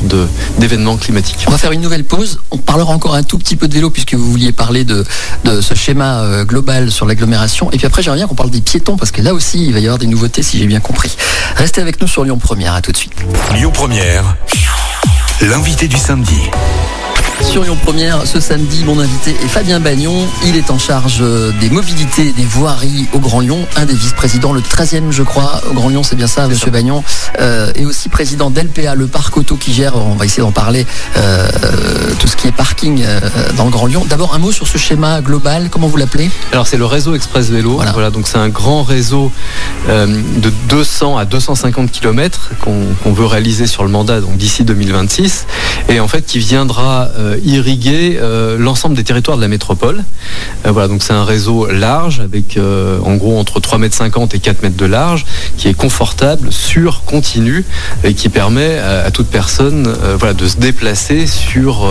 d'événements 0.61 0.95
climatiques. 0.95 1.43
On 1.47 1.51
va 1.51 1.57
faire 1.57 1.71
une 1.71 1.81
nouvelle 1.81 2.05
pause. 2.05 2.39
On 2.51 2.57
parlera 2.57 2.93
encore 2.93 3.15
un 3.15 3.23
tout 3.23 3.37
petit 3.37 3.55
peu 3.55 3.67
de 3.67 3.73
vélo 3.73 3.89
puisque 3.89 4.13
vous 4.13 4.31
vouliez 4.31 4.51
parler 4.51 4.85
de, 4.85 5.03
de 5.43 5.59
ce 5.59 5.73
schéma 5.73 6.21
euh, 6.21 6.45
global 6.45 6.91
sur 6.91 7.05
l'agglomération. 7.05 7.71
Et 7.71 7.77
puis 7.77 7.87
après, 7.87 8.01
j'aimerais 8.01 8.19
bien 8.19 8.27
qu'on 8.27 8.35
parle 8.35 8.51
des 8.51 8.61
piétons 8.61 8.95
parce 8.95 9.11
que 9.11 9.21
là 9.21 9.33
aussi, 9.33 9.65
il 9.65 9.73
va 9.73 9.79
y 9.79 9.85
avoir 9.85 9.97
des 9.97 10.07
nouveautés 10.07 10.43
si 10.43 10.57
j'ai 10.57 10.67
bien 10.67 10.79
compris. 10.79 11.17
Restez 11.55 11.81
avec 11.81 11.99
nous 11.99 12.07
sur 12.07 12.23
Lyon 12.23 12.37
Première. 12.37 12.75
À 12.75 12.81
tout 12.81 12.91
de 12.91 12.97
suite. 12.97 13.13
Lyon 13.53 13.71
Première, 13.71 14.37
l'invité 15.41 15.87
du 15.87 15.97
samedi. 15.97 16.39
Sur 17.43 17.63
Lyon 17.63 17.77
Première, 17.83 18.25
ce 18.25 18.39
samedi, 18.39 18.83
mon 18.85 18.99
invité 18.99 19.31
est 19.31 19.47
Fabien 19.47 19.79
Bagnon. 19.79 20.25
Il 20.45 20.55
est 20.55 20.69
en 20.69 20.77
charge 20.77 21.19
euh, 21.21 21.51
des 21.59 21.69
mobilités, 21.69 22.31
des 22.31 22.45
voiries 22.45 23.07
au 23.13 23.19
Grand 23.19 23.41
Lyon, 23.41 23.67
un 23.75 23.85
des 23.85 23.93
vice-présidents, 23.93 24.53
le 24.53 24.61
13e, 24.61 25.11
je 25.11 25.23
crois, 25.23 25.61
au 25.69 25.73
Grand 25.73 25.89
Lyon, 25.89 26.03
c'est 26.03 26.15
bien 26.15 26.27
ça, 26.27 26.47
monsieur 26.47 26.71
Bagnon, 26.71 27.03
euh, 27.39 27.71
et 27.75 27.85
aussi 27.85 28.07
président 28.07 28.49
d'LPA, 28.49 28.95
le 28.95 29.07
parc 29.07 29.35
auto 29.35 29.57
qui 29.57 29.73
gère, 29.73 29.95
on 29.95 30.15
va 30.15 30.25
essayer 30.25 30.43
d'en 30.43 30.51
parler, 30.51 30.85
euh, 31.17 31.47
tout 32.19 32.27
ce 32.27 32.37
qui 32.37 32.47
est 32.47 32.53
parking 32.53 33.03
dans 33.57 33.65
le 33.65 33.71
Grand 33.71 33.87
Lyon. 33.87 34.05
D'abord, 34.07 34.33
un 34.33 34.39
mot 34.39 34.51
sur 34.51 34.67
ce 34.67 34.77
schéma 34.77 35.21
global, 35.21 35.67
comment 35.69 35.87
vous 35.87 35.97
l'appelez? 35.97 36.29
Alors, 36.53 36.67
c'est 36.67 36.77
le 36.77 36.85
réseau 36.85 37.15
Express 37.15 37.49
Vélo. 37.49 37.81
Voilà, 37.93 38.11
donc 38.11 38.27
c'est 38.27 38.37
un 38.37 38.49
grand 38.49 38.83
réseau 38.83 39.31
de 39.87 40.53
200 40.69 41.17
à 41.17 41.25
250 41.25 41.91
km 41.91 42.51
qu'on 42.59 43.11
veut 43.11 43.25
réaliser 43.25 43.67
sur 43.67 43.83
le 43.83 43.89
mandat, 43.89 44.21
donc 44.21 44.37
d'ici 44.37 44.63
2026, 44.63 45.47
et 45.89 45.99
en 45.99 46.07
fait 46.07 46.25
qui 46.25 46.39
viendra 46.39 47.09
irriguer 47.43 48.17
euh, 48.19 48.57
l'ensemble 48.57 48.95
des 48.95 49.03
territoires 49.03 49.37
de 49.37 49.41
la 49.41 49.47
métropole. 49.47 50.03
Euh, 50.65 50.71
voilà, 50.71 50.87
donc 50.87 51.03
c'est 51.03 51.13
un 51.13 51.23
réseau 51.23 51.67
large 51.67 52.19
avec 52.19 52.57
en 52.57 53.15
gros 53.15 53.39
entre 53.39 53.59
3,50 53.59 54.21
m 54.21 54.27
et 54.33 54.39
4 54.39 54.63
mètres 54.63 54.77
de 54.77 54.85
large, 54.85 55.25
qui 55.57 55.67
est 55.67 55.73
confortable, 55.73 56.51
sûr, 56.51 57.03
continu 57.05 57.65
et 58.03 58.13
qui 58.13 58.29
permet 58.29 58.77
à, 58.79 59.11
toute 59.11 59.27
personne 59.27 59.93
voilà, 60.17 60.33
de 60.33 60.47
se 60.47 60.57
déplacer 60.57 61.27
sur, 61.27 61.89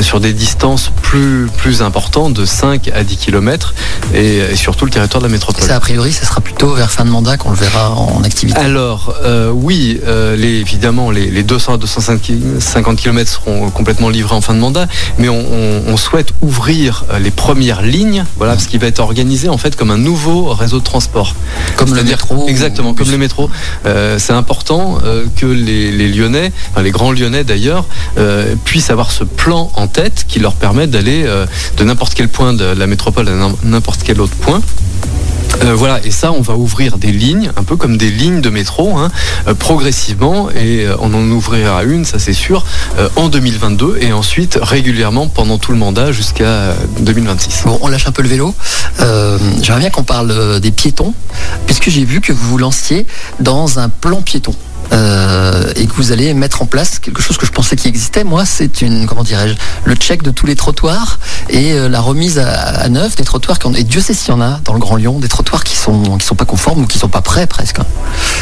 sur 0.00 0.20
des 0.20 0.32
distances 0.32 0.90
plus, 1.02 1.48
plus 1.56 1.82
importantes 1.82 2.34
de 2.34 2.44
5 2.44 2.90
à 2.94 3.02
10 3.04 3.16
km 3.16 3.74
et, 4.14 4.54
surtout 4.54 4.84
le 4.84 4.90
territoire 4.90 5.22
de 5.22 5.26
la 5.26 5.32
métropole. 5.32 5.64
Ça, 5.64 5.76
a 5.76 5.80
priori, 5.80 6.12
ça 6.12 6.24
sera 6.24 6.40
plutôt 6.40 6.74
vers 6.74 6.90
fin 6.90 7.04
de 7.04 7.10
mandat 7.10 7.36
qu'on 7.36 7.50
le 7.50 7.56
verra 7.56 7.90
en 7.90 8.22
activité. 8.22 8.58
Alors, 8.58 9.14
oui, 9.52 10.00
les, 10.36 10.60
évidemment, 10.60 11.10
les, 11.10 11.30
les 11.30 11.42
200 11.42 11.74
à 11.74 11.76
250 11.76 12.96
km 12.96 13.30
seront 13.30 13.70
complètement 13.70 14.08
livrés 14.08 14.34
en 14.34 14.40
fin 14.40 14.54
de 14.54 14.60
mandat 14.60 14.67
mais 15.18 15.28
on, 15.28 15.96
souhaite 15.96 16.32
ouvrir 16.42 17.04
euh, 17.10 17.18
les 17.18 17.32
premières 17.32 17.82
lignes, 17.82 18.24
voilà, 18.36 18.56
ce 18.56 18.68
qui 18.68 18.78
va 18.78 18.86
être 18.86 19.00
organisé 19.00 19.48
en 19.48 19.58
fait 19.58 19.74
comme 19.74 19.90
un 19.90 19.98
nouveau 19.98 20.54
réseau 20.54 20.78
de 20.78 20.84
transport. 20.84 21.34
Comme 21.76 21.92
le 21.92 22.04
métro 22.04 22.46
Exactement, 22.48 22.94
comme 22.94 23.10
le 23.10 23.18
métro. 23.18 23.50
Euh, 23.84 24.16
c'est 24.18 24.32
important 24.32 24.98
euh, 25.04 25.24
que 25.36 25.46
les, 25.46 26.08
Lyonnais, 26.08 26.52
les 26.80 26.90
grands 26.92 27.12
Lyonnais 27.12 27.44
d'ailleurs, 27.44 27.84
puissent 28.64 28.90
avoir 28.90 29.10
ce 29.10 29.24
plan 29.24 29.70
en 29.74 29.86
tête 29.88 30.24
qui 30.28 30.38
leur 30.38 30.54
permet 30.54 30.86
d'aller 30.86 31.24
de 31.76 31.84
n'importe 31.84 32.14
quel 32.14 32.28
point 32.28 32.52
de 32.52 32.64
la 32.64 32.86
métropole 32.86 33.28
à 33.28 33.32
n'importe 33.64 34.00
quel 34.04 34.20
autre 34.20 34.34
point. 34.36 34.60
Euh, 35.64 35.74
voilà, 35.74 36.00
et 36.04 36.10
ça, 36.10 36.32
on 36.32 36.40
va 36.40 36.54
ouvrir 36.54 36.98
des 36.98 37.12
lignes, 37.12 37.50
un 37.56 37.64
peu 37.64 37.76
comme 37.76 37.96
des 37.96 38.10
lignes 38.10 38.40
de 38.40 38.50
métro, 38.50 38.96
hein, 38.96 39.10
euh, 39.46 39.54
progressivement, 39.54 40.50
et 40.50 40.86
euh, 40.86 40.96
on 41.00 41.12
en 41.14 41.30
ouvrira 41.30 41.82
une, 41.84 42.04
ça 42.04 42.18
c'est 42.18 42.32
sûr, 42.32 42.64
en 43.16 43.28
2022, 43.28 43.98
et 44.00 44.12
ensuite 44.12 44.58
régulièrement 44.60 45.28
pendant 45.28 45.58
tout 45.58 45.72
le 45.72 45.78
mandat 45.78 46.12
jusqu'à 46.12 46.74
2026. 47.00 47.62
Bon, 47.64 47.78
on 47.82 47.88
lâche 47.88 48.06
un 48.06 48.12
peu 48.12 48.22
le 48.22 48.28
vélo. 48.28 48.54
J'aimerais 49.62 49.80
bien 49.80 49.90
qu'on 49.90 50.04
parle 50.04 50.60
des 50.60 50.70
piétons, 50.70 51.14
puisque 51.66 51.90
j'ai 51.90 52.04
vu 52.04 52.20
que 52.20 52.32
vous 52.32 52.48
vous 52.48 52.58
lanciez 52.58 53.06
dans 53.40 53.78
un 53.78 53.88
plan 53.88 54.20
piéton. 54.22 54.54
Euh, 54.92 55.72
et 55.76 55.86
que 55.86 55.92
vous 55.94 56.12
allez 56.12 56.32
mettre 56.34 56.62
en 56.62 56.66
place 56.66 56.98
quelque 56.98 57.20
chose 57.20 57.36
que 57.36 57.46
je 57.46 57.52
pensais 57.52 57.76
qui 57.76 57.88
existait. 57.88 58.24
Moi, 58.24 58.44
c'est 58.44 58.80
une, 58.80 59.06
comment 59.06 59.22
dirais-je, 59.22 59.54
le 59.84 59.94
check 59.94 60.22
de 60.22 60.30
tous 60.30 60.46
les 60.46 60.56
trottoirs 60.56 61.18
et 61.50 61.72
euh, 61.72 61.88
la 61.88 62.00
remise 62.00 62.38
à, 62.38 62.88
neuf 62.88 63.16
des 63.16 63.24
trottoirs. 63.24 63.58
Qui 63.58 63.68
et 63.76 63.84
Dieu 63.84 64.00
sait 64.00 64.14
s'il 64.14 64.30
y 64.30 64.32
en 64.32 64.40
a 64.40 64.60
dans 64.64 64.72
le 64.72 64.78
Grand 64.78 64.96
Lyon, 64.96 65.18
des 65.18 65.28
trottoirs 65.28 65.64
qui 65.64 65.76
sont, 65.76 66.16
qui 66.18 66.26
sont 66.26 66.34
pas 66.34 66.44
conformes 66.44 66.82
ou 66.82 66.86
qui 66.86 66.98
sont 66.98 67.08
pas 67.08 67.20
prêts 67.20 67.46
presque. 67.46 67.76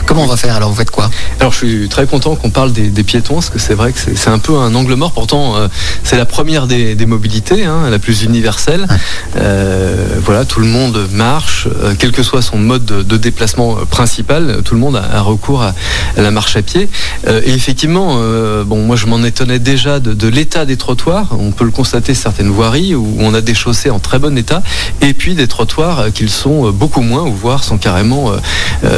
Comment 0.06 0.22
on 0.22 0.26
va 0.26 0.36
faire 0.36 0.54
alors? 0.56 0.70
Vous 0.70 0.76
faites 0.76 0.90
quoi? 0.90 1.10
Alors, 1.40 1.52
je 1.52 1.58
suis 1.58 1.88
très 1.88 2.06
content 2.06 2.36
qu'on 2.36 2.50
parle 2.50 2.72
des, 2.72 2.90
piétons, 3.02 3.34
parce 3.34 3.50
que 3.50 3.58
c'est 3.58 3.74
vrai 3.74 3.92
que 3.92 3.98
c'est 3.98 4.30
un 4.30 4.38
peu 4.38 4.56
un 4.56 4.74
angle 4.74 4.94
mort. 4.94 5.12
Pourtant, 5.12 5.56
euh, 5.56 5.68
c'est 6.04 6.16
la 6.16 6.26
première 6.26 6.66
des, 6.66 6.94
mobilités, 7.06 7.64
hein, 7.64 7.90
la 7.90 7.98
plus 7.98 8.22
universelle. 8.22 8.86
voilà, 9.34 10.44
tout 10.44 10.60
le 10.60 10.66
monde 10.66 11.08
marche, 11.12 11.68
quel 11.98 12.12
que 12.12 12.22
soit 12.22 12.42
son 12.42 12.58
mode 12.58 12.84
de, 12.84 13.16
déplacement 13.16 13.76
principal, 13.90 14.60
tout 14.64 14.74
le 14.74 14.80
monde 14.80 14.96
a, 14.96 15.20
recours 15.20 15.62
à, 15.62 15.74
à 16.16 16.20
la 16.20 16.30
marche 16.36 16.56
à 16.56 16.62
pied. 16.62 16.90
Euh, 17.26 17.40
et 17.46 17.54
effectivement, 17.54 18.18
euh, 18.20 18.62
bon, 18.62 18.82
moi 18.82 18.94
je 18.96 19.06
m'en 19.06 19.24
étonnais 19.24 19.58
déjà 19.58 20.00
de, 20.00 20.28
l'état 20.28 20.66
des 20.66 20.76
trottoirs. 20.76 21.28
On 21.38 21.50
peut 21.50 21.64
le 21.64 21.70
constater 21.70 22.12
certaines 22.14 22.50
voiries 22.50 22.94
où 22.94 23.16
on 23.20 23.32
a 23.32 23.40
des 23.40 23.54
chaussées 23.54 23.88
en 23.88 24.00
très 24.00 24.18
bon 24.18 24.36
état, 24.36 24.62
et 25.00 25.14
puis 25.14 25.34
des 25.34 25.48
trottoirs 25.48 25.98
euh, 25.98 26.10
qui 26.10 26.28
sont 26.28 26.70
beaucoup 26.72 27.00
moins, 27.00 27.22
ou 27.22 27.32
voire 27.32 27.64
sont 27.64 27.78
carrément 27.78 28.32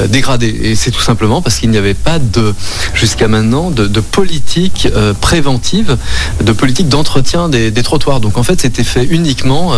dégradés. 0.09 0.55
Et 0.63 0.75
c'est 0.75 0.91
tout 0.91 1.01
simplement 1.01 1.41
parce 1.43 1.59
qu'il 1.59 1.71
n'y 1.71 1.77
avait 1.77 1.95
pas 1.95 2.19
de, 2.19 2.55
jusqu'à 2.95 3.29
maintenant, 3.29 3.71
de, 3.71 4.01
politique 4.01 4.89
préventive, 5.21 5.97
de 6.43 6.53
politique 6.53 6.89
d'entretien 6.89 7.49
des, 7.49 7.83
trottoirs. 7.83 8.21
Donc 8.21 8.39
en 8.39 8.43
fait, 8.43 8.61
c'était 8.61 8.85
fait 8.85 9.05
uniquement 9.05 9.73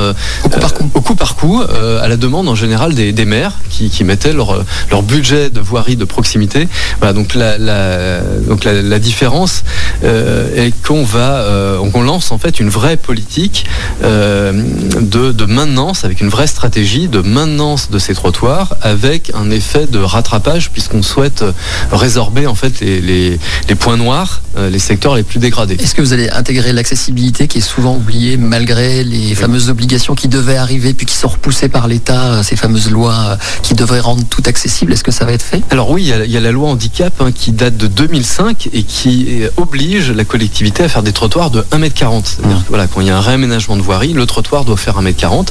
au 0.44 0.48
coup 0.48 0.60
par 0.60 0.72
coup, 0.74 0.90
au 0.94 1.00
coup, 1.00 1.14
par 1.14 1.34
coup 1.36 1.62
à 1.62 2.08
la 2.08 2.16
demande 2.16 2.48
en 2.48 2.54
général 2.54 2.94
des, 2.94 3.24
maires 3.24 3.58
qui, 3.68 4.04
mettaient 4.04 4.32
leur, 4.32 4.64
leur 4.90 5.02
budget 5.02 5.50
de 5.50 5.60
voirie 5.60 5.96
de 5.96 6.04
proximité. 6.04 6.68
Voilà, 6.98 7.12
donc 7.12 7.34
là, 7.34 7.49
la, 7.58 8.20
donc 8.20 8.64
la, 8.64 8.98
différence 8.98 9.62
euh, 10.04 10.66
est 10.66 10.72
qu'on 10.86 11.04
va, 11.04 11.40
euh, 11.40 11.78
lance 12.00 12.32
en 12.32 12.38
fait 12.38 12.60
une 12.60 12.70
vraie 12.70 12.96
politique 12.96 13.66
euh, 14.02 14.52
de, 15.00 15.32
de, 15.32 15.44
maintenance, 15.44 16.04
avec 16.04 16.20
une 16.20 16.28
vraie 16.28 16.46
stratégie 16.46 17.08
de 17.08 17.20
maintenance 17.20 17.90
de 17.90 17.98
ces 17.98 18.14
trottoirs, 18.14 18.74
avec 18.80 19.32
un 19.34 19.50
effet 19.50 19.86
de 19.86 19.98
rattrapage, 19.98 20.70
puisqu'on 20.70 21.02
souhaite 21.02 21.44
résorber 21.92 22.46
en 22.46 22.54
fait 22.54 22.80
les, 22.80 23.00
les, 23.00 23.38
les 23.68 23.74
points 23.74 23.96
noirs, 23.96 24.42
les 24.56 24.78
secteurs 24.78 25.14
les 25.14 25.22
plus 25.22 25.38
dégradés. 25.38 25.76
Est-ce 25.78 25.94
que 25.94 26.02
vous 26.02 26.12
allez 26.12 26.28
intégrer 26.30 26.72
l'accessibilité 26.72 27.46
qui 27.46 27.58
est 27.58 27.62
souvent 27.62 27.96
oubliée 27.96 28.36
malgré 28.36 29.04
les 29.04 29.34
fameuses 29.34 29.70
obligations 29.70 30.14
qui 30.14 30.28
devaient 30.28 30.56
arriver 30.56 30.94
puis 30.94 31.06
qui 31.06 31.14
sont 31.14 31.28
repoussées 31.28 31.68
par 31.68 31.88
l'État, 31.88 32.42
ces 32.42 32.56
fameuses 32.56 32.90
lois 32.90 33.38
qui 33.62 33.74
devraient 33.74 34.00
rendre 34.00 34.24
tout 34.28 34.42
accessible? 34.46 34.92
Est-ce 34.92 35.04
que 35.04 35.10
ça 35.10 35.24
va 35.24 35.32
être 35.32 35.42
fait? 35.42 35.62
Alors 35.70 35.90
oui, 35.90 36.02
il 36.02 36.30
y, 36.30 36.36
a, 36.36 36.40
la 36.40 36.52
loi 36.52 36.68
handicap 36.68 37.12
hein, 37.20 37.30
qui 37.40 37.52
date 37.52 37.78
de 37.78 37.86
2005 37.86 38.68
et 38.74 38.82
qui 38.82 39.44
oblige 39.56 40.10
la 40.10 40.24
collectivité 40.24 40.82
à 40.82 40.88
faire 40.88 41.02
des 41.02 41.12
trottoirs 41.12 41.50
de 41.50 41.62
1m40. 41.72 42.22
C'est-à-dire 42.24 42.58
mmh. 42.58 42.62
que 42.62 42.68
voilà, 42.68 42.86
quand 42.86 43.00
il 43.00 43.06
y 43.06 43.10
a 43.10 43.16
un 43.16 43.20
réaménagement 43.20 43.76
de 43.76 43.82
voirie, 43.82 44.12
le 44.12 44.26
trottoir 44.26 44.66
doit 44.66 44.76
faire 44.76 45.00
1m40. 45.00 45.48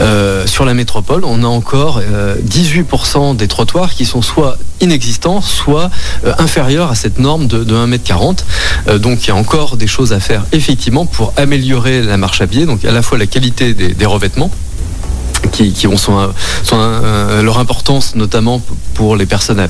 Euh, 0.00 0.46
sur 0.48 0.64
la 0.64 0.74
métropole, 0.74 1.24
on 1.24 1.44
a 1.44 1.46
encore 1.46 2.00
18% 2.00 3.30
euh, 3.30 3.34
des 3.34 3.46
trottoirs 3.46 3.94
qui 3.94 4.04
sont 4.04 4.20
soit 4.20 4.58
inexistants, 4.80 5.40
soit 5.40 5.90
euh, 6.24 6.32
inférieurs 6.38 6.90
à 6.90 6.96
cette 6.96 7.20
norme 7.20 7.46
de, 7.46 7.64
1m40. 7.64 8.38
donc 8.98 9.24
il 9.24 9.28
y 9.28 9.30
a 9.30 9.36
encore 9.36 9.76
des 9.76 9.86
choses 9.86 10.12
à 10.12 10.18
faire 10.18 10.44
effectivement 10.50 11.06
pour 11.06 11.32
améliorer 11.36 12.02
la 12.02 12.16
marche 12.16 12.40
à 12.40 12.48
pied, 12.48 12.66
donc 12.66 12.84
à 12.84 12.90
la 12.90 13.02
fois 13.02 13.16
la 13.16 13.26
qualité 13.26 13.74
des 13.74 14.06
revêtements, 14.06 14.50
qui, 15.52 15.86
ont 15.86 15.96
son, 15.96 16.32
leur 17.42 17.58
importance 17.58 18.14
notamment 18.14 18.60
pour 18.94 19.16
les 19.16 19.26
personnes 19.26 19.60
à, 19.60 19.68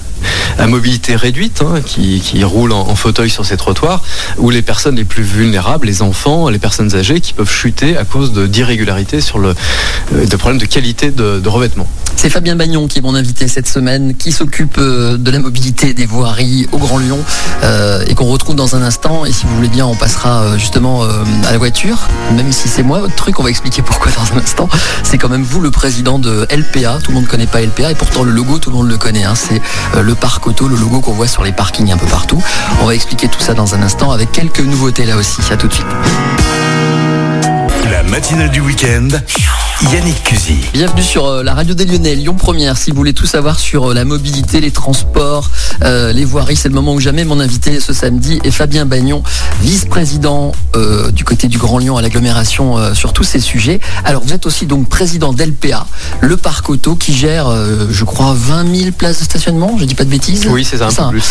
mobilité 0.66 1.16
réduite, 1.16 1.62
hein, 1.62 1.80
qui, 1.84 2.44
roulent 2.44 2.72
en, 2.72 2.94
fauteuil 2.94 3.30
sur 3.30 3.44
ces 3.44 3.56
trottoirs, 3.56 4.02
ou 4.38 4.50
les 4.50 4.62
personnes 4.62 4.96
les 4.96 5.04
plus 5.04 5.22
vulnérables, 5.22 5.86
les 5.86 6.02
enfants, 6.02 6.48
les 6.48 6.58
personnes 6.58 6.94
âgées, 6.94 7.20
qui 7.20 7.32
peuvent 7.32 7.50
chuter 7.50 7.96
à 7.96 8.04
cause 8.04 8.32
d'irrégularités 8.32 9.20
sur 9.20 9.38
le 9.38 9.54
euh, 10.14 10.26
de 10.26 10.36
problèmes 10.36 10.60
de 10.60 10.66
qualité 10.66 11.10
de, 11.10 11.48
revêtement. 11.48 11.86
C'est 12.16 12.30
Fabien 12.30 12.56
Bagnon 12.56 12.88
qui 12.88 12.98
est 12.98 13.02
mon 13.02 13.14
invité 13.14 13.48
cette 13.48 13.68
semaine, 13.68 14.14
qui 14.14 14.32
s'occupe 14.32 14.76
euh, 14.78 15.16
de 15.16 15.30
la 15.30 15.38
mobilité 15.38 15.94
des 15.94 16.06
voiries 16.06 16.66
au 16.72 16.78
Grand 16.78 16.98
Lyon 16.98 17.18
euh, 17.62 18.04
et 18.06 18.14
qu'on 18.14 18.26
retrouve 18.26 18.56
dans 18.56 18.76
un 18.76 18.82
instant. 18.82 19.24
Et 19.24 19.32
si 19.32 19.46
vous 19.46 19.54
voulez 19.54 19.68
bien, 19.68 19.86
on 19.86 19.94
passera 19.94 20.58
justement 20.58 21.02
à 21.02 21.52
la 21.52 21.58
voiture, 21.58 21.98
même 22.36 22.52
si 22.52 22.68
c'est 22.68 22.82
moi 22.82 23.00
votre 23.00 23.14
truc, 23.14 23.38
on 23.40 23.42
va 23.42 23.50
expliquer 23.50 23.82
pourquoi 23.82 24.10
dans 24.12 24.36
un 24.36 24.42
instant. 24.42 24.68
C'est 25.02 25.18
quand 25.18 25.28
même 25.28 25.42
vous 25.42 25.48
vous 25.48 25.60
le 25.60 25.70
président 25.70 26.18
de 26.18 26.46
LPA. 26.50 26.98
Tout 27.02 27.10
le 27.10 27.14
monde 27.14 27.24
ne 27.24 27.28
connaît 27.28 27.46
pas 27.46 27.62
LPA 27.62 27.92
et 27.92 27.94
pourtant 27.94 28.22
le 28.22 28.30
logo, 28.30 28.58
tout 28.58 28.70
le 28.70 28.76
monde 28.76 28.88
le 28.88 28.98
connaît. 28.98 29.24
Hein. 29.24 29.34
C'est 29.34 29.60
le 30.08 30.14
parc 30.14 30.46
auto, 30.46 30.68
le 30.68 30.76
logo 30.76 31.00
qu'on 31.00 31.12
voit 31.12 31.28
sur 31.28 31.44
les 31.44 31.52
parkings 31.52 31.92
un 31.92 31.98
peu 31.98 32.06
partout. 32.06 32.42
On 32.80 32.86
va 32.86 32.94
expliquer 32.94 33.28
tout 33.28 33.40
ça 33.40 33.52
dans 33.52 33.74
un 33.74 33.82
instant 33.82 34.10
avec 34.10 34.32
quelques 34.32 34.60
nouveautés 34.60 35.04
là 35.04 35.16
aussi. 35.16 35.42
À 35.52 35.56
tout 35.58 35.68
de 35.68 35.74
suite. 35.74 35.86
La 37.90 38.02
matinale 38.02 38.50
du 38.50 38.60
week-end. 38.60 39.08
Yannick 39.92 40.24
Cusy. 40.24 40.56
Bienvenue 40.72 41.04
sur 41.04 41.26
euh, 41.26 41.42
la 41.44 41.54
radio 41.54 41.72
des 41.72 41.84
Lyonnais, 41.84 42.16
Lyon 42.16 42.34
Première. 42.34 42.76
Si 42.76 42.90
vous 42.90 42.96
voulez 42.96 43.12
tout 43.12 43.26
savoir 43.26 43.60
sur 43.60 43.90
euh, 43.90 43.94
la 43.94 44.04
mobilité, 44.04 44.60
les 44.60 44.72
transports, 44.72 45.48
euh, 45.84 46.12
les 46.12 46.24
voiries, 46.24 46.56
c'est 46.56 46.68
le 46.68 46.74
moment 46.74 46.94
où 46.94 47.00
jamais. 47.00 47.24
Mon 47.24 47.38
invité 47.38 47.78
ce 47.78 47.92
samedi 47.92 48.40
est 48.42 48.50
Fabien 48.50 48.86
Bagnon, 48.86 49.22
vice-président 49.60 50.52
du 51.12 51.24
côté 51.24 51.48
du 51.48 51.58
Grand 51.58 51.78
Lyon 51.78 51.96
à 51.96 52.02
l'agglomération 52.02 52.94
sur 52.94 53.12
tous 53.12 53.24
ces 53.24 53.40
sujets. 53.40 53.80
Alors 54.04 54.22
vous 54.22 54.32
êtes 54.32 54.46
aussi 54.46 54.66
donc 54.66 54.88
président 54.88 55.32
d'LPA, 55.32 55.86
le 56.20 56.36
parc 56.36 56.70
auto 56.70 56.94
qui 56.94 57.12
gère, 57.12 57.48
je 57.90 58.04
crois, 58.04 58.34
20 58.36 58.76
000 58.76 58.92
places 58.92 59.18
de 59.18 59.24
stationnement. 59.24 59.76
Je 59.78 59.84
dis 59.84 59.94
pas 59.94 60.04
de 60.04 60.10
bêtises. 60.10 60.46
Oui, 60.48 60.64
c'est 60.64 60.78
ça, 60.78 60.86
un 60.86 61.10
peu 61.10 61.18
plus. 61.18 61.24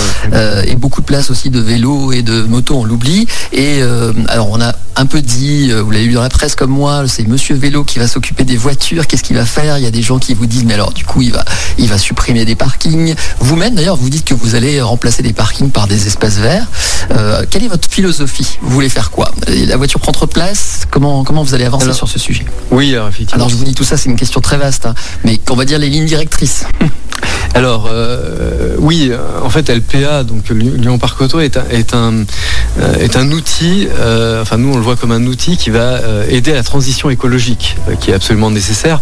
et 0.66 0.76
beaucoup 0.76 1.02
de 1.02 1.06
places 1.06 1.30
aussi 1.30 1.50
de 1.50 1.60
vélos 1.60 2.12
et 2.12 2.24
de 2.24 2.42
motos, 2.44 2.76
on 2.76 2.84
l'oublie. 2.84 3.28
Et 3.54 3.82
alors 4.28 4.50
on 4.52 4.60
a 4.60 4.74
un 4.98 5.06
peu 5.06 5.22
dit, 5.22 5.72
vous 5.72 5.92
l'avez 5.92 6.06
lu 6.06 6.14
dans 6.14 6.22
la 6.22 6.30
presse 6.30 6.47
comme 6.56 6.72
moi, 6.72 7.04
c'est 7.08 7.28
Monsieur 7.28 7.56
Vélo 7.56 7.84
qui 7.84 8.00
va 8.00 8.08
s'occuper 8.08 8.44
des 8.44 8.58
voitures, 8.58 9.08
qu'est-ce 9.08 9.24
qu'il 9.24 9.36
va 9.36 9.46
faire? 9.46 9.78
Il 9.78 9.84
y 9.84 9.88
a 9.88 9.92
des 9.92 10.02
gens 10.02 10.20
qui 10.20 10.34
vous 10.34 10.46
disent, 10.46 10.66
mais 10.66 10.74
alors 10.74 10.94
du 10.94 11.04
coup, 11.06 11.22
il 11.22 11.32
va, 11.32 11.44
il 11.78 11.88
va 11.88 11.98
supprimer 11.98 12.46
des 12.46 12.56
parkings. 12.56 13.16
Vous-même, 13.40 13.76
d'ailleurs, 13.76 13.96
vous 13.96 14.10
dites 14.10 14.26
que 14.26 14.34
vous 14.34 14.56
allez 14.56 14.82
remplacer 14.82 15.24
des 15.24 15.34
parkings 15.34 15.72
par 15.72 15.88
des 15.88 16.08
espaces 16.08 16.38
verts. 16.38 16.68
Euh, 17.12 17.44
quelle 17.50 17.64
est 17.64 17.68
votre 17.68 17.90
philosophie? 17.90 18.58
Vous 18.62 18.72
voulez 18.72 18.90
faire 18.90 19.12
quoi? 19.12 19.32
La 19.48 19.78
voiture 19.78 20.00
prend 20.00 20.12
trop 20.12 20.26
de 20.26 20.32
place? 20.32 20.82
Comment, 20.90 21.24
comment 21.24 21.44
vous 21.44 21.54
allez 21.54 21.66
avancer 21.66 21.94
sur 21.94 22.08
ce 22.08 22.20
sujet? 22.20 22.46
Oui, 22.72 22.94
alors 22.94 23.08
effectivement. 23.08 23.36
Alors 23.36 23.50
je 23.50 23.56
vous 23.56 23.64
dis 23.64 23.74
tout 23.74 23.84
ça, 23.84 23.98
c'est 23.98 24.10
une 24.10 24.16
question 24.16 24.42
très 24.42 24.58
vaste, 24.58 24.86
hein, 24.86 24.96
mais 25.24 25.40
on 25.50 25.56
va 25.56 25.66
dire 25.66 25.80
les 25.80 25.90
lignes 25.90 26.06
directrices. 26.06 26.66
Alors 27.54 27.90
euh, 27.92 28.76
oui, 28.78 29.12
en 29.42 29.50
fait 29.50 29.70
LPA, 29.70 30.24
donc 30.24 30.50
Lyon 30.50 31.00
Parc 31.00 31.20
Auto 31.22 31.40
est 31.40 31.58
un, 31.58 31.64
est 31.72 31.96
un, 31.96 32.26
euh, 32.80 32.96
est 33.00 33.16
un 33.16 33.32
outil, 33.32 33.88
enfin 34.42 34.58
nous 34.58 34.74
on 34.74 34.76
le 34.76 34.84
voit 34.84 34.96
comme 34.96 35.12
un 35.12 35.26
outil 35.26 35.58
qui 35.58 35.72
va 35.72 36.00
aider 36.38 36.52
à 36.52 36.56
la 36.56 36.64
transition 36.64 37.10
écologique, 37.10 37.76
qui 38.00 38.12
est 38.12 38.14
absolument 38.14 38.52
nécessaire. 38.52 39.00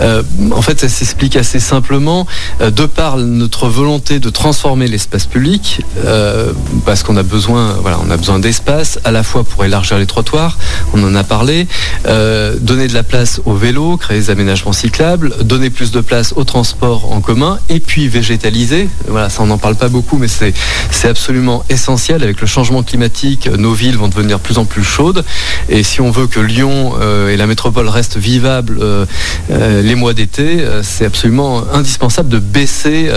Euh, 0.00 0.22
en 0.52 0.62
fait, 0.62 0.80
ça 0.80 0.88
s'explique 0.88 1.36
assez 1.36 1.60
simplement 1.60 2.26
euh, 2.60 2.70
de 2.70 2.86
par 2.86 3.16
notre 3.18 3.68
volonté 3.68 4.18
de 4.18 4.30
transformer 4.30 4.88
l'espace 4.88 5.26
public, 5.26 5.82
euh, 6.04 6.52
parce 6.84 7.02
qu'on 7.02 7.16
a 7.16 7.22
besoin, 7.22 7.74
voilà, 7.80 7.98
besoin 8.16 8.38
d'espace 8.38 8.98
à 9.04 9.10
la 9.10 9.22
fois 9.22 9.44
pour 9.44 9.64
élargir 9.64 9.98
les 9.98 10.06
trottoirs, 10.06 10.56
on 10.94 11.04
en 11.04 11.14
a 11.14 11.24
parlé, 11.24 11.66
donner 12.04 12.88
de 12.88 12.94
la 12.94 13.02
place 13.02 13.40
au 13.44 13.54
vélo, 13.54 13.96
créer 13.96 14.18
des 14.18 14.30
aménagements 14.30 14.72
cyclables, 14.72 15.34
donner 15.44 15.70
plus 15.70 15.90
de 15.90 16.00
place 16.00 16.32
au 16.36 16.44
transport 16.44 17.12
en 17.12 17.20
commun, 17.20 17.58
et 17.68 17.80
puis 17.80 18.08
végétaliser. 18.08 18.88
Voilà, 19.08 19.28
ça 19.28 19.42
on 19.42 19.46
n'en 19.46 19.58
parle 19.58 19.76
pas 19.76 19.88
beaucoup, 19.88 20.16
mais 20.16 20.28
c'est 20.28 20.54
c'est 20.90 21.08
absolument 21.08 21.64
essentiel. 21.68 22.22
Avec 22.22 22.40
le 22.40 22.46
changement 22.46 22.82
climatique, 22.82 23.48
nos 23.58 23.72
villes 23.72 23.96
vont 23.96 24.08
devenir 24.08 24.38
de 24.38 24.42
plus 24.42 24.58
en 24.58 24.64
plus 24.64 24.84
chaudes, 24.84 25.24
et 25.68 25.82
si 25.82 26.00
on 26.00 26.10
veut 26.10 26.26
que 26.26 26.40
Lyon 26.40 26.77
et 27.30 27.36
la 27.36 27.46
métropole 27.46 27.88
restent 27.88 28.16
vivables 28.16 28.78
euh, 28.80 29.06
euh, 29.50 29.82
les 29.82 29.94
mois 29.94 30.14
d'été, 30.14 30.60
euh, 30.60 30.82
c'est 30.82 31.04
absolument 31.04 31.64
indispensable 31.72 32.28
de 32.28 32.38
baisser 32.38 33.10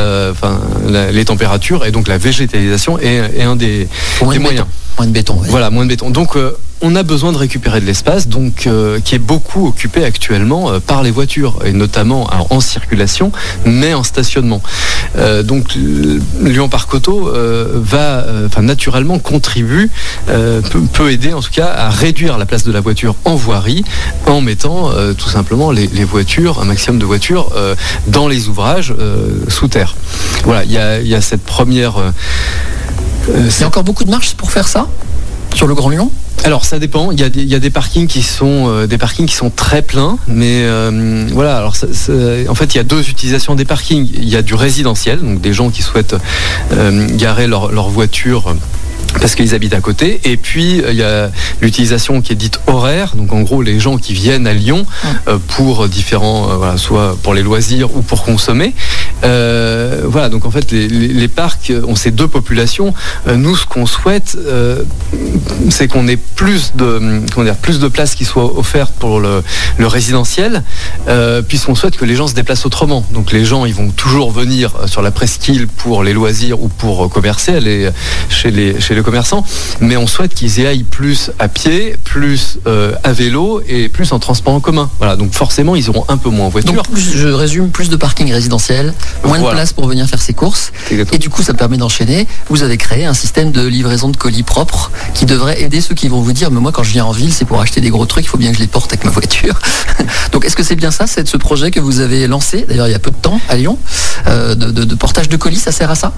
les 0.90 1.26
températures 1.26 1.86
et 1.86 1.92
donc 1.92 2.08
la 2.08 2.18
végétalisation 2.18 3.00
est, 3.00 3.42
un 3.42 3.56
des, 3.56 3.88
moyens. 4.22 4.66
Moins 4.98 5.08
de 5.08 5.12
béton. 5.12 5.40
Voilà, 5.48 5.70
moins 5.70 5.84
de 5.84 5.90
béton. 5.90 6.10
Donc 6.10 6.36
on 6.82 6.96
a 6.96 7.04
besoin 7.04 7.32
de 7.32 7.38
récupérer 7.38 7.82
de 7.82 7.86
l'espace, 7.86 8.28
donc 8.28 8.68
qui 9.04 9.16
est 9.16 9.20
beaucoup 9.20 9.68
occupé 9.68 10.04
actuellement 10.04 10.80
par 10.80 11.04
les 11.04 11.12
voitures 11.12 11.60
et 11.66 11.74
notamment 11.74 12.30
en 12.50 12.60
circulation, 12.60 13.32
mais 13.66 13.94
en 13.94 14.04
stationnement. 14.04 14.62
donc 15.44 15.76
Lyon 16.42 16.70
Parc 16.70 16.94
Auto 16.94 17.32
va, 17.74 18.26
enfin 18.46 18.62
naturellement 18.62 19.20
contribue, 19.20 19.90
peut, 20.26 21.12
aider 21.12 21.34
en 21.34 21.42
tout 21.42 21.52
cas 21.52 21.68
à 21.68 21.90
réduire 21.90 22.38
la 22.38 22.46
place 22.46 22.64
de 22.64 22.72
la 22.72 22.82
voiture 22.82 23.16
en 23.26 23.36
voirie 23.36 23.84
en 24.26 24.42
mettant 24.42 24.90
tout 25.18 25.30
simplement 25.30 25.72
les, 25.72 26.04
voitures, 26.04 26.60
un 26.62 26.66
maximum 26.66 27.00
de 27.00 27.06
voitures 27.06 27.52
euh, 27.56 27.76
dans 28.08 28.28
les 28.28 28.48
ouvrages 28.48 28.94
euh, 28.98 29.46
sous 29.48 29.68
terre. 29.68 29.96
Voilà, 30.44 30.64
il 30.64 30.72
y 31.08 31.16
a, 31.16 31.22
cette 31.22 31.44
première. 31.44 31.98
Euh, 31.98 32.12
c'est 33.50 33.66
encore 33.66 33.84
beaucoup 33.84 34.04
de 34.04 34.10
marches 34.10 34.34
pour 34.34 34.52
faire 34.52 34.68
ça? 34.68 34.88
Sur 35.54 35.68
le 35.68 35.76
Grand 35.76 35.90
Lyon 35.90 36.12
alors 36.44 36.66
ça 36.66 36.80
dépend. 36.80 37.12
Il 37.12 37.20
y, 37.20 37.24
a 37.54 37.60
des, 37.60 37.70
parkings 37.70 38.08
qui 38.08 38.24
sont 38.24 38.88
des 38.88 38.98
parkings 38.98 39.28
qui 39.28 39.36
sont 39.36 39.52
très 39.52 39.84
pleins, 39.84 40.18
mais 40.28 40.66
voilà. 41.32 41.56
Alors 41.56 41.76
en 42.50 42.56
fait, 42.56 42.74
il 42.74 42.78
y 42.78 42.80
a 42.80 42.84
deux 42.84 43.08
utilisations 43.12 43.54
des 43.54 43.64
parkings. 43.64 44.10
Il 44.16 44.28
y 44.28 44.36
a 44.36 44.42
du 44.42 44.56
résidentiel, 44.56 45.20
donc 45.20 45.40
des 45.40 45.54
gens 45.54 45.70
qui 45.70 45.84
souhaitent 45.84 46.16
garer 47.12 47.46
leur, 47.46 47.72
leur 47.72 47.90
voiture 47.90 48.56
parce 49.20 49.36
qu'ils 49.36 49.54
habitent 49.54 49.74
à 49.74 49.82
côté. 49.82 50.22
Et 50.24 50.38
puis, 50.38 50.82
il 50.88 50.96
y 50.96 51.04
a 51.04 51.30
l'utilisation 51.62 52.22
qui 52.22 52.34
est 52.34 52.36
dite 52.36 52.60
horaire. 52.68 53.16
Donc, 53.16 53.34
en 53.34 53.42
gros, 53.42 53.62
les 53.62 53.80
gens 53.80 53.98
qui 53.98 54.14
viennent 54.14 54.48
à 54.48 54.54
Lyon 54.54 54.86
euh, 55.28 55.38
pour 55.48 55.88
différents, 55.88 56.50
euh, 56.50 56.56
voilà, 56.56 56.78
soit 56.78 57.18
pour 57.22 57.34
les 57.34 57.44
loisirs 57.44 57.96
ou 57.96 58.02
pour 58.02 58.24
consommer. 58.24 58.74
Euh, 59.24 60.02
voilà, 60.06 60.30
donc 60.30 60.46
en 60.46 60.52
fait, 60.52 60.72
les, 60.72 61.28
parcs 61.28 61.72
ont 61.88 61.96
ces 61.96 62.12
deux 62.12 62.28
populations. 62.28 62.94
nous, 63.28 63.56
ce 63.56 63.66
qu'on 63.66 63.86
souhaite, 63.86 64.38
c'est 65.70 65.88
qu'on 65.88 66.08
ait 66.08 66.18
plus 66.18 66.74
de, 66.76 67.22
comment 67.34 67.46
dire, 67.46 67.56
plus 67.56 67.80
de 67.80 67.88
places 67.88 68.16
qui 68.16 68.26
soient 68.26 68.58
offertes 68.58 68.94
pour 69.00 69.20
le, 69.20 69.44
résidentiel, 69.80 70.64
puisqu'on 71.48 71.76
souhaite 71.76 71.98
que 71.98 72.06
les 72.06 72.16
gens 72.16 72.28
se 72.28 72.34
déplacent 72.34 72.66
autrement. 72.66 73.06
Donc, 73.14 73.32
les 73.32 73.46
gens, 73.46 73.66
ils 73.66 73.74
vont 73.74 73.90
toujours 73.90 74.32
venir 74.32 74.72
sur 74.88 75.02
la 75.02 75.12
presqu'île 75.12 75.68
pour 75.68 76.04
les 76.04 76.14
loisirs 76.14 76.62
ou 76.62 76.68
pour 76.68 77.10
commercer, 77.10 77.56
aller 77.56 77.90
chez 78.30 78.52
les, 78.52 78.80
chez 78.80 78.96
les 78.96 79.01
commerçants, 79.02 79.44
mais 79.80 79.98
on 79.98 80.08
souhaite 80.08 80.34
qu'ils 80.34 80.60
y 80.60 80.66
aillent 80.66 80.84
plus 80.84 81.32
à 81.40 81.48
pied, 81.48 81.96
plus 82.04 82.60
euh, 82.68 82.94
à 83.04 83.12
vélo 83.12 83.62
et 83.68 83.90
plus 83.90 84.12
en 84.12 84.20
transport 84.20 84.54
en 84.54 84.60
commun. 84.60 84.90
Voilà, 84.98 85.16
donc 85.16 85.34
forcément, 85.34 85.76
ils 85.76 85.90
auront 85.90 86.06
un 86.08 86.18
peu 86.18 86.30
moins 86.30 86.48
en 86.48 86.50
voiture. 86.50 86.74
Donc, 86.74 86.86
je 86.96 87.28
résume, 87.28 87.70
plus 87.70 87.90
de 87.90 87.96
parking 87.96 88.32
résidentiel, 88.32 88.94
moins 89.24 89.40
de 89.40 89.50
place 89.50 89.74
pour 89.74 89.88
venir 89.88 90.08
faire 90.08 90.22
ses 90.22 90.34
courses. 90.34 90.72
Et 91.12 91.18
du 91.18 91.30
coup, 91.30 91.42
ça 91.42 91.54
permet 91.54 91.78
d'enchaîner. 91.78 92.28
Vous 92.50 92.64
avez 92.64 92.78
créé 92.78 93.06
un 93.06 93.14
système 93.14 93.52
de 93.52 93.66
livraison 93.66 94.10
de 94.10 94.18
colis 94.18 94.44
propre 94.44 94.92
qui 95.14 95.26
devrait 95.26 95.62
aider 95.62 95.82
ceux 95.82 95.96
qui 95.96 96.08
vont 96.08 96.22
vous 96.22 96.34
dire, 96.34 96.52
mais 96.52 96.60
moi, 96.60 96.72
quand 96.72 96.84
je 96.84 96.92
viens 96.92 97.06
en 97.06 97.12
ville, 97.12 97.34
c'est 97.34 97.46
pour 97.46 97.62
acheter 97.62 97.82
des 97.82 97.90
gros 97.90 98.06
trucs, 98.06 98.26
il 98.26 98.30
faut 98.30 98.38
bien 98.38 98.52
que 98.52 98.58
je 98.58 98.62
les 98.62 98.68
porte 98.68 98.92
avec 98.92 99.06
ma 99.06 99.12
voiture. 99.12 99.60
donc, 100.32 100.46
est-ce 100.46 100.56
que 100.56 100.64
c'est 100.64 100.76
bien 100.76 100.92
ça, 100.92 101.08
c'est 101.08 101.28
ce 101.28 101.38
projet 101.38 101.72
que 101.72 101.80
vous 101.80 102.00
avez 102.00 102.28
lancé, 102.28 102.66
d'ailleurs, 102.68 102.88
il 102.88 102.92
y 102.92 102.96
a 102.96 103.00
peu 103.00 103.12
de 103.12 103.16
temps, 103.16 103.40
à 103.50 103.56
Lyon, 103.56 103.78
euh, 104.28 104.56
de 104.56 104.96
portage 104.96 105.30
de 105.30 105.38
colis, 105.38 105.58
ça 105.60 105.72
sert 105.72 105.90
à 105.90 105.96
ça? 105.96 106.14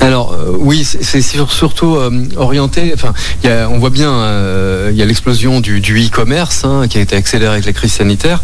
Alors 0.00 0.32
euh, 0.32 0.54
oui, 0.56 0.84
c'est 0.84 1.22
surtout 1.22 1.96
euh, 1.96 2.10
orienté. 2.36 2.92
Enfin, 2.94 3.12
on 3.44 3.78
voit 3.78 3.90
bien, 3.90 4.12
euh, 4.12 4.90
il 4.92 4.96
y 4.96 5.02
a 5.02 5.04
l'explosion 5.04 5.60
du 5.60 5.80
e-commerce 5.80 6.64
hein, 6.64 6.86
qui 6.88 6.98
a 6.98 7.00
été 7.00 7.16
accéléré 7.16 7.52
avec 7.52 7.66
la 7.66 7.72
crise 7.72 7.92
sanitaire. 7.92 8.40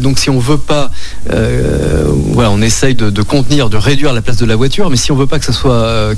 donc 0.00 0.18
si 0.18 0.30
on 0.30 0.38
veut 0.38 0.58
pas, 0.58 0.90
on 1.30 2.62
essaye 2.62 2.94
de, 2.94 3.22
contenir, 3.22 3.68
de 3.68 3.76
réduire 3.76 4.12
la 4.12 4.22
place 4.22 4.36
de 4.36 4.46
la 4.46 4.56
voiture, 4.56 4.90
mais 4.90 4.96
si 4.96 5.12
on 5.12 5.16
veut 5.16 5.26
pas 5.26 5.38
que 5.38 5.46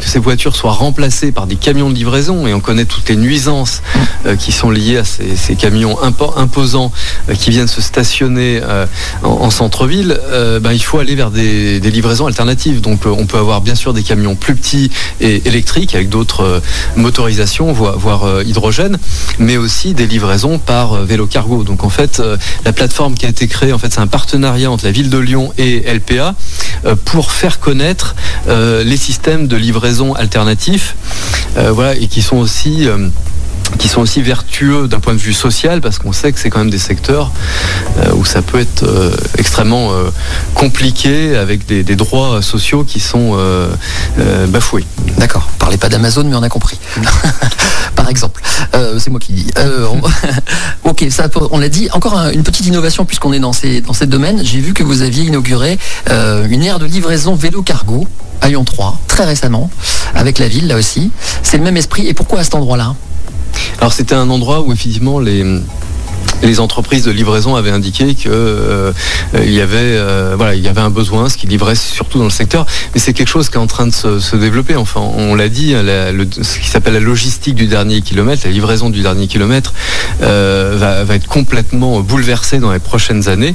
ces 0.01 0.19
voitures 0.19 0.57
soient 0.57 0.73
remplacées 0.73 1.33
par 1.33 1.47
des 1.47 1.57
camions 1.57 1.91
de 1.91 1.95
livraison, 1.95 2.47
et 2.47 2.55
on 2.55 2.61
connaît 2.61 2.85
toutes 2.85 3.09
les 3.09 3.17
nuisances 3.17 3.83
qui 4.39 4.53
sont 4.53 4.71
liées 4.71 4.99
à 4.99 5.05
ces, 5.05 5.57
camions 5.57 5.99
imposants 6.37 6.93
qui 7.39 7.51
viennent 7.51 7.69
se 7.69 7.83
stationner 7.83 8.61
en, 9.23 9.51
centre-ville, 9.51 10.19
ben, 10.63 10.73
il 10.73 10.83
faut 10.83 10.99
aller 10.99 11.15
vers 11.15 11.31
des 11.31 11.81
livraisons 11.81 12.27
alternatives. 12.27 12.81
Donc 12.81 13.01
on 13.07 13.27
peut 13.27 13.39
avoir 13.39 13.61
bien 13.61 13.75
sûr 13.75 13.93
des 13.93 14.03
camions 14.03 14.38
plus 14.39 14.55
petits 14.55 14.91
et 15.21 15.43
électriques 15.47 15.95
avec 15.95 16.09
d'autres 16.09 16.43
euh, 16.43 16.61
motorisations, 16.97 17.73
voire, 17.73 18.25
euh, 18.25 18.43
hydrogène, 18.45 18.99
mais 19.39 19.57
aussi 19.57 19.95
des 19.95 20.07
livraisons 20.07 20.59
par 20.59 20.95
euh, 20.95 21.05
vélo 21.05 21.27
cargo. 21.27 21.65
Donc 21.65 21.85
en 21.85 21.91
fait, 21.91 22.23
la 22.65 22.73
plateforme 22.73 23.15
qui 23.15 23.27
a 23.27 23.29
été 23.29 23.47
créée, 23.47 23.73
en 23.73 23.79
fait, 23.79 23.93
c'est 23.93 24.01
un 24.01 24.07
partenariat 24.07 24.71
entre 24.71 24.85
la 24.85 24.91
ville 24.91 25.11
de 25.11 25.19
Lyon 25.19 25.53
et 25.59 25.81
LPA 25.93 26.35
pour 27.05 27.33
faire 27.33 27.61
connaître 27.61 28.15
les 28.47 28.97
systèmes 28.97 29.49
de 29.49 29.57
livraison 29.57 30.15
alternatifs, 30.15 30.95
voilà, 31.57 31.95
et 31.97 32.07
qui 32.07 32.23
sont 32.23 32.37
aussi 32.37 32.89
qui 33.77 33.89
sont 33.89 34.01
aussi 34.01 34.23
vertueux 34.23 34.89
d'un 34.89 35.01
point 35.01 35.15
de 35.15 35.19
vue 35.19 35.33
social 35.33 35.81
parce 35.81 35.99
qu'on 35.99 36.13
sait 36.13 36.33
que 36.33 36.39
c'est 36.39 36.51
quand 36.51 36.61
même 36.61 36.71
des 36.71 36.79
secteurs 36.79 37.31
euh, 37.99 38.13
où 38.15 38.25
ça 38.25 38.43
peut 38.43 38.59
être 38.59 38.85
euh, 38.85 39.15
extrêmement 39.37 39.93
euh, 39.93 40.11
compliqué 40.55 41.37
avec 41.37 41.67
des, 41.67 41.83
droits 41.99 42.43
sociaux 42.43 42.85
qui 42.85 43.01
sont 43.01 43.37
bafoués. 44.49 44.85
D'accord. 45.17 45.49
Parlez 45.59 45.77
pas 45.77 45.89
d'Amazon 45.89 46.25
mais 46.25 46.37
on 46.37 46.43
a 46.43 46.49
compris. 46.49 46.79
Par 47.97 48.09
exemple, 48.09 48.41
c'est 48.99 49.11
moi 49.11 49.19
qui 49.19 49.33
dis. 49.33 49.51
ok, 50.85 51.07
ça, 51.11 51.29
on 51.51 51.59
l'a 51.59 51.69
dit. 51.69 51.89
Encore 51.93 52.17
une 52.33 52.45
petite 52.45 52.67
innovation 52.67 53.05
puisqu'on 53.05 53.33
est 53.33 53.41
dans 53.41 53.53
ces 53.53 53.81
dans 53.81 53.93
ces 53.93 54.07
domaines. 54.07 54.45
J'ai 54.45 54.61
vu 54.61 54.75
que 54.75 54.85
vous 54.85 55.03
aviez 55.03 55.25
inauguré 55.25 55.79
une 56.09 56.63
aire 56.63 56.79
de 56.79 56.87
livraison 56.87 57.35
vélo 57.35 57.63
cargo 57.63 58.07
à 58.41 58.49
Lyon 58.49 58.65
3 58.65 59.01
très 59.09 59.25
récemment 59.25 59.71
avec 60.15 60.39
la 60.39 60.47
ville 60.47 60.69
là 60.69 60.77
aussi. 60.77 61.11
C'est 61.43 61.59
le 61.59 61.65
même 61.65 61.77
esprit. 61.77 62.07
Et 62.07 62.15
pourquoi 62.15 62.41
à 62.41 62.45
cet 62.45 62.55
endroit-là? 62.55 62.95
Alors 63.79 63.93
c'était 63.93 64.15
un 64.15 64.31
endroit 64.31 64.61
où 64.61 64.73
effectivement 64.73 65.19
les 65.21 65.45
les 66.43 66.61
entreprises 66.61 67.05
de 67.05 67.11
livraison 67.11 67.57
avaient 67.57 67.71
indiqué 67.71 68.15
que 68.15 68.29
euh, 68.29 68.93
il 69.35 69.53
y 69.53 69.61
avait 69.61 69.77
euh, 69.79 70.35
voilà 70.37 70.55
il 70.55 70.63
y 70.63 70.69
avait 70.69 70.81
un 70.81 70.91
besoin, 70.91 71.29
ce 71.29 71.37
qui 71.37 71.47
livrait 71.47 71.75
surtout 71.75 72.19
dans 72.19 72.25
le 72.25 72.31
secteur. 72.31 72.67
Mais 72.95 73.01
c'est 73.01 73.13
quelque 73.13 73.29
chose 73.29 73.49
qui 73.49 73.57
est 73.57 73.61
en 73.61 73.67
train 73.67 73.87
de 73.87 73.93
se, 73.93 74.37
développer. 74.37 74.77
Enfin, 74.77 75.01
on 75.01 75.35
l'a 75.35 75.49
dit, 75.49 75.73
ce 75.73 76.59
qui 76.59 76.69
s'appelle 76.69 76.95
la 76.95 77.01
logistique 77.01 77.55
du 77.55 77.67
dernier 77.67 78.01
kilomètre, 78.03 78.43
la 78.45 78.53
livraison 78.53 78.91
du 78.91 79.03
dernier 79.03 79.27
kilomètre, 79.27 79.73
va, 80.21 81.05
va, 81.05 81.15
être 81.15 81.27
complètement 81.27 82.01
bouleversée 82.01 82.59
dans 82.59 82.73
les 82.73 82.79
prochaines 82.79 83.29
années. 83.29 83.55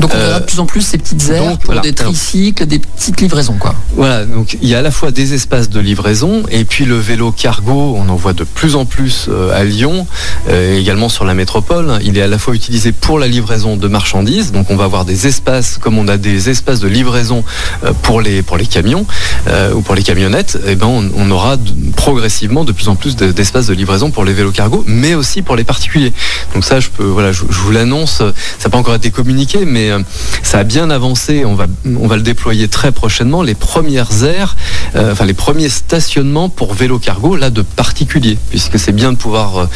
Donc 0.00 0.12
on 0.14 0.18
verra 0.18 0.40
de 0.40 0.44
plus 0.44 0.60
en 0.60 0.66
plus 0.66 0.82
ces 0.82 0.98
petites 0.98 1.28
aires 1.30 1.56
pour 1.58 1.80
des 1.80 1.92
tricycles, 1.92 2.66
des 2.66 2.78
petites 2.78 3.20
livraisons, 3.20 3.56
quoi. 3.58 3.74
Voilà. 3.96 4.24
Donc 4.24 4.56
il 4.60 4.68
y 4.68 4.74
a 4.74 4.78
à 4.78 4.82
la 4.82 4.90
fois 4.90 5.10
des 5.10 5.34
espaces 5.34 5.70
de 5.70 5.80
livraison 5.80 6.42
et 6.50 6.64
puis 6.64 6.84
le 6.84 6.96
vélo 6.96 7.30
cargo. 7.32 7.96
On 7.96 8.08
en 8.08 8.16
voit 8.16 8.32
de 8.32 8.44
plus 8.44 8.74
en 8.74 8.84
plus 8.84 9.28
à 9.54 9.64
Lyon, 9.64 10.06
également 10.50 11.08
sur 11.08 11.24
la 11.24 11.34
métropole. 11.34 11.98
Il 12.02 12.18
est 12.18 12.23
à 12.24 12.26
la 12.26 12.38
fois 12.38 12.54
utilisé 12.54 12.92
pour 12.92 13.18
la 13.18 13.28
livraison 13.28 13.76
de 13.76 13.86
marchandises, 13.86 14.50
donc 14.50 14.70
on 14.70 14.76
va 14.76 14.84
avoir 14.84 15.04
des 15.04 15.26
espaces 15.26 15.76
comme 15.78 15.98
on 15.98 16.08
a 16.08 16.16
des 16.16 16.48
espaces 16.48 16.80
de 16.80 16.88
livraison 16.88 17.44
euh, 17.84 17.92
pour 18.02 18.22
les, 18.22 18.42
pour 18.42 18.56
les 18.56 18.66
camions 18.66 19.06
euh, 19.46 19.74
ou 19.74 19.82
pour 19.82 19.94
les 19.94 20.02
camionnettes, 20.02 20.58
et 20.66 20.72
eh 20.72 20.74
ben 20.74 20.86
on, 20.86 21.30
aura 21.30 21.56
progressivement 21.96 22.64
de 22.64 22.72
plus 22.72 22.88
en 22.88 22.96
plus 22.96 23.16
d'espaces 23.16 23.66
de 23.66 23.74
livraison 23.74 24.10
pour 24.10 24.24
les 24.24 24.32
vélos 24.32 24.52
cargo, 24.52 24.84
mais 24.86 25.14
aussi 25.14 25.42
pour 25.42 25.56
les 25.56 25.64
particuliers. 25.64 26.12
Donc 26.54 26.64
ça, 26.64 26.80
je 26.80 26.88
peux, 26.88 27.04
voilà, 27.04 27.32
je, 27.32 27.42
vous 27.48 27.70
l'annonce, 27.70 28.18
ça 28.18 28.32
n'a 28.64 28.70
pas 28.70 28.78
encore 28.78 28.94
été 28.94 29.10
communiqué, 29.10 29.64
mais 29.66 29.90
euh, 29.90 30.00
ça 30.42 30.58
a 30.58 30.64
bien 30.64 30.90
avancé. 30.90 31.44
On 31.44 31.54
va, 31.54 31.66
on 31.84 32.06
va 32.06 32.16
le 32.16 32.22
déployer 32.22 32.68
très 32.68 32.92
prochainement. 32.92 33.42
Les 33.42 33.54
premières 33.54 34.24
aires, 34.24 34.56
enfin 34.94 35.24
les 35.24 35.34
premiers 35.34 35.68
stationnements 35.68 36.48
pour 36.48 36.72
vélos 36.72 36.98
cargo, 36.98 37.36
là 37.36 37.50
de 37.50 37.62
particuliers, 37.62 38.38
puisque 38.50 38.78
c'est 38.78 38.92
bien 38.92 39.12
de 39.12 39.18
pouvoir 39.18 39.68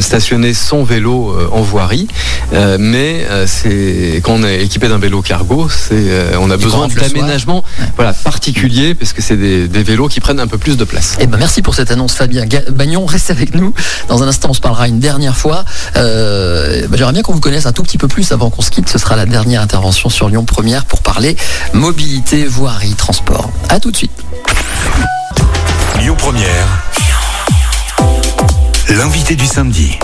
stationner 0.00 0.52
son 0.52 0.84
vélo 0.84 1.34
en 1.52 1.62
voirie 1.62 1.93
euh, 2.52 2.76
mais 2.78 3.26
euh, 3.30 3.46
c'est 3.46 4.20
quand 4.22 4.34
on 4.34 4.44
est 4.44 4.62
équipé 4.62 4.88
d'un 4.88 4.98
vélo 4.98 5.22
cargo, 5.22 5.68
c'est 5.68 5.94
euh, 5.94 6.36
on 6.40 6.50
a 6.50 6.56
besoin 6.56 6.88
d'aménagement 6.88 7.64
voilà, 7.96 8.12
particulier 8.12 8.94
parce 8.94 9.12
que 9.12 9.22
c'est 9.22 9.36
des, 9.36 9.66
vélos 9.66 10.08
qui 10.08 10.20
prennent 10.20 10.40
un 10.40 10.46
peu 10.46 10.58
plus 10.58 10.76
de 10.76 10.84
place. 10.84 11.16
Et 11.18 11.24
eh 11.24 11.26
ben 11.26 11.38
merci 11.38 11.62
pour 11.62 11.74
cette 11.74 11.90
annonce 11.90 12.14
Fabien 12.14 12.46
Bagnon. 12.70 13.04
Reste 13.06 13.30
avec 13.30 13.54
nous. 13.54 13.74
Dans 14.08 14.22
un 14.22 14.28
instant, 14.28 14.50
on 14.50 14.54
se 14.54 14.60
parlera 14.60 14.88
une 14.88 15.00
dernière 15.00 15.36
fois. 15.36 15.64
Ben, 15.94 16.88
j'aimerais 16.92 17.12
bien 17.12 17.22
qu'on 17.22 17.32
vous 17.32 17.40
connaisse 17.40 17.66
un 17.66 17.72
tout 17.72 17.82
petit 17.82 17.98
peu 17.98 18.08
plus 18.08 18.32
avant 18.32 18.50
qu'on 18.50 18.62
se 18.62 18.70
quitte. 18.70 18.88
Ce 18.88 18.98
sera 18.98 19.16
la 19.16 19.26
dernière 19.26 19.60
intervention 19.60 20.08
sur 20.08 20.28
Lyon 20.28 20.44
Première 20.44 20.84
pour 20.84 21.02
parler 21.02 21.36
mobilité, 21.72 22.44
voirie, 22.46 22.94
transport. 22.94 23.50
A 23.68 23.80
tout 23.80 23.90
de 23.90 23.96
suite. 23.96 24.12
Lyon 26.00 26.14
Première. 26.16 26.66
L'invité 28.88 29.36
du 29.36 29.46
samedi. 29.46 29.98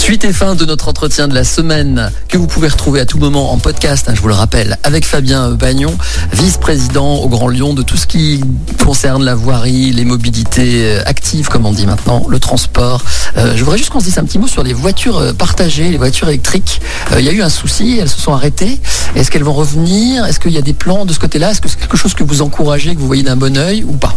Suite 0.00 0.24
et 0.24 0.32
fin 0.32 0.54
de 0.54 0.64
notre 0.64 0.88
entretien 0.88 1.28
de 1.28 1.34
la 1.34 1.44
semaine 1.44 2.10
que 2.26 2.38
vous 2.38 2.46
pouvez 2.46 2.68
retrouver 2.68 3.00
à 3.00 3.04
tout 3.04 3.18
moment 3.18 3.52
en 3.52 3.58
podcast, 3.58 4.08
hein, 4.08 4.14
je 4.16 4.22
vous 4.22 4.28
le 4.28 4.34
rappelle, 4.34 4.78
avec 4.82 5.04
Fabien 5.04 5.50
Bagnon, 5.50 5.94
vice-président 6.32 7.16
au 7.16 7.28
Grand 7.28 7.48
Lyon 7.48 7.74
de 7.74 7.82
tout 7.82 7.98
ce 7.98 8.06
qui 8.06 8.40
concerne 8.82 9.22
la 9.22 9.34
voirie, 9.34 9.92
les 9.92 10.06
mobilités 10.06 10.84
euh, 10.84 11.02
actives, 11.04 11.48
comme 11.48 11.66
on 11.66 11.72
dit 11.72 11.84
maintenant, 11.84 12.24
le 12.30 12.38
transport. 12.38 13.04
Euh, 13.36 13.52
je 13.54 13.62
voudrais 13.62 13.76
juste 13.76 13.90
qu'on 13.90 14.00
se 14.00 14.06
dise 14.06 14.16
un 14.16 14.24
petit 14.24 14.38
mot 14.38 14.46
sur 14.46 14.62
les 14.62 14.72
voitures 14.72 15.18
euh, 15.18 15.32
partagées, 15.34 15.90
les 15.90 15.98
voitures 15.98 16.28
électriques. 16.28 16.80
il 17.18 17.24
y 17.24 17.28
a 17.28 17.32
eu 17.32 17.42
un 17.42 17.50
souci, 17.50 17.98
elles 18.00 18.08
se 18.08 18.20
sont 18.20 18.32
arrêtées. 18.32 18.80
Est-ce 19.14 19.30
qu'elles 19.30 19.44
vont 19.44 19.52
revenir? 19.52 20.24
Est-ce 20.24 20.40
qu'il 20.40 20.52
y 20.52 20.58
a 20.58 20.62
des 20.62 20.72
plans 20.72 21.04
de 21.04 21.12
ce 21.12 21.18
côté-là? 21.18 21.50
Est-ce 21.50 21.60
que 21.60 21.68
c'est 21.68 21.78
quelque 21.78 21.98
chose 21.98 22.14
que 22.14 22.24
vous 22.24 22.40
encouragez, 22.40 22.94
que 22.94 23.00
vous 23.00 23.06
voyez 23.06 23.22
d'un 23.22 23.36
bon 23.36 23.56
oeil 23.58 23.84
ou 23.84 23.92
pas? 23.92 24.16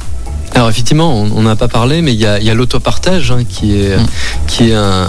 Alors 0.56 0.70
effectivement, 0.70 1.16
on 1.16 1.42
n'a 1.42 1.56
pas 1.56 1.68
parlé, 1.68 2.02
mais 2.04 2.14
il 2.14 2.20
y 2.20 2.26
a, 2.28 2.54
l'autopartage 2.54 3.32
hein, 3.32 3.44
qui 3.48 3.76
est 3.76 3.98
mm. 3.98 4.06
qui 4.48 4.70
est 4.70 4.76
un, 4.76 5.08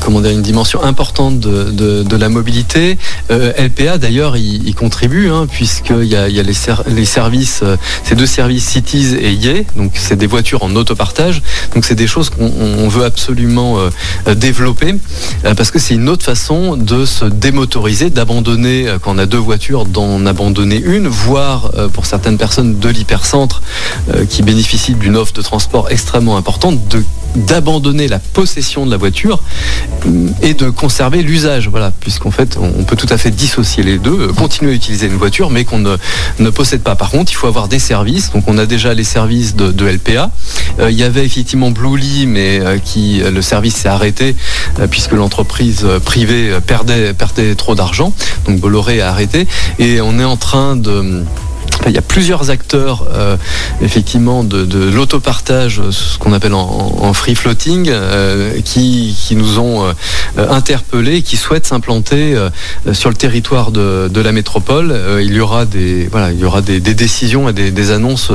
comment 0.00 0.22
dire, 0.22 0.30
une 0.30 0.42
dimension 0.42 0.82
importante 0.82 1.38
de, 1.38 2.16
la 2.16 2.28
mobilité. 2.30 2.96
Euh, 3.30 3.52
LPA 3.58 3.98
d'ailleurs 3.98 4.38
y, 4.38 4.72
contribue 4.72 5.28
hein, 5.28 5.46
puisqu'il 5.50 6.04
y 6.04 6.16
a, 6.16 6.28
il 6.28 6.34
y 6.34 6.40
a 6.40 6.42
les, 6.42 6.54
les, 6.88 7.04
services, 7.04 7.60
euh, 7.62 7.76
ces 8.04 8.14
deux 8.14 8.26
services 8.26 8.64
Cities 8.64 9.14
et 9.20 9.32
Yé, 9.32 9.66
donc 9.76 9.92
c'est 9.94 10.16
des 10.16 10.26
voitures 10.26 10.62
en 10.62 10.74
autopartage. 10.76 11.42
Donc 11.74 11.84
c'est 11.84 11.94
des 11.94 12.06
choses 12.06 12.30
qu'on 12.30 12.88
veut 12.88 13.04
absolument 13.04 13.78
euh, 13.78 14.34
développer 14.34 14.94
parce 15.42 15.70
que 15.70 15.78
c'est 15.78 15.94
une 15.94 16.08
autre 16.08 16.24
façon 16.24 16.76
de 16.76 17.04
se 17.04 17.26
démotoriser, 17.26 18.08
d'abandonner 18.08 18.86
quand 19.02 19.14
on 19.14 19.18
a 19.18 19.26
deux 19.26 19.36
voitures, 19.36 19.84
d'en 19.84 20.24
abandonner 20.24 20.80
une, 20.82 21.06
voire 21.06 21.70
pour 21.92 22.06
certaines 22.06 22.38
personnes 22.38 22.78
de 22.78 22.88
l'hypercentre 22.88 23.60
qui 24.30 24.42
bénéficient 24.42 24.85
d'une 24.94 25.16
offre 25.16 25.32
de 25.32 25.42
transport 25.42 25.90
extrêmement 25.90 26.36
importante, 26.36 26.78
d'abandonner 27.36 28.08
la 28.08 28.18
possession 28.18 28.86
de 28.86 28.90
la 28.90 28.96
voiture 28.96 29.42
et 30.42 30.54
de 30.54 30.70
conserver 30.70 31.22
l'usage. 31.22 31.68
Voilà, 31.68 31.92
puisqu'en 32.00 32.30
fait, 32.30 32.56
on 32.60 32.84
peut 32.84 32.96
tout 32.96 33.06
à 33.10 33.18
fait 33.18 33.30
dissocier 33.30 33.82
les 33.82 33.98
deux, 33.98 34.28
euh, 34.28 34.32
continuer 34.32 34.72
à 34.72 34.74
utiliser 34.74 35.06
une 35.06 35.16
voiture, 35.16 35.50
mais 35.50 35.64
qu'on 35.64 35.78
ne, 35.78 36.50
possède 36.50 36.82
pas. 36.82 36.94
Par 36.94 37.10
contre, 37.10 37.32
il 37.32 37.34
faut 37.34 37.46
avoir 37.46 37.68
des 37.68 37.78
services. 37.78 38.32
Donc, 38.32 38.44
on 38.46 38.58
a 38.58 38.66
déjà 38.66 38.94
les 38.94 39.04
services 39.04 39.54
de, 39.54 39.86
LPA. 39.86 40.30
Euh, 40.80 40.90
il 40.90 40.96
y 40.96 41.02
avait 41.02 41.24
effectivement 41.24 41.70
Bluely, 41.70 42.26
mais 42.26 42.60
euh, 42.60 42.78
qui 42.78 43.20
le 43.20 43.42
service 43.42 43.76
s'est 43.76 43.88
arrêté 43.88 44.34
puisque 44.90 45.12
l'entreprise 45.12 45.86
privée 46.04 46.50
perdait, 46.66 47.12
perdait 47.12 47.54
trop 47.54 47.74
d'argent. 47.74 48.12
Donc, 48.46 48.60
Bolloré 48.60 49.00
a 49.00 49.10
arrêté. 49.10 49.46
Et 49.78 50.00
on 50.00 50.18
est 50.18 50.24
en 50.24 50.36
train 50.36 50.76
de 50.76 51.24
il 51.86 51.92
y 51.92 51.98
a 51.98 52.02
plusieurs 52.02 52.50
acteurs 52.50 53.06
euh, 53.12 53.36
effectivement 53.80 54.44
de, 54.44 54.90
l'autopartage, 54.90 55.82
ce 55.90 56.18
qu'on 56.18 56.32
appelle 56.32 56.54
en, 56.54 57.12
free 57.12 57.34
floating, 57.34 57.88
euh, 57.90 58.60
qui, 58.64 59.14
nous 59.32 59.58
ont 59.58 59.84
euh, 59.84 59.92
interpellés, 60.50 61.22
qui 61.22 61.36
souhaitent 61.36 61.66
s'implanter 61.66 62.36
sur 62.92 63.10
le 63.10 63.16
territoire 63.16 63.70
de, 63.70 64.20
la 64.20 64.32
métropole. 64.32 64.94
il 65.20 65.34
y 65.34 65.40
aura 65.40 65.64
des 65.64 66.08
voilà, 66.10 66.32
il 66.32 66.40
y 66.40 66.44
aura 66.44 66.62
des, 66.62 66.80
décisions 66.80 67.48
et 67.48 67.52
des, 67.52 67.90
annonces 67.90 68.32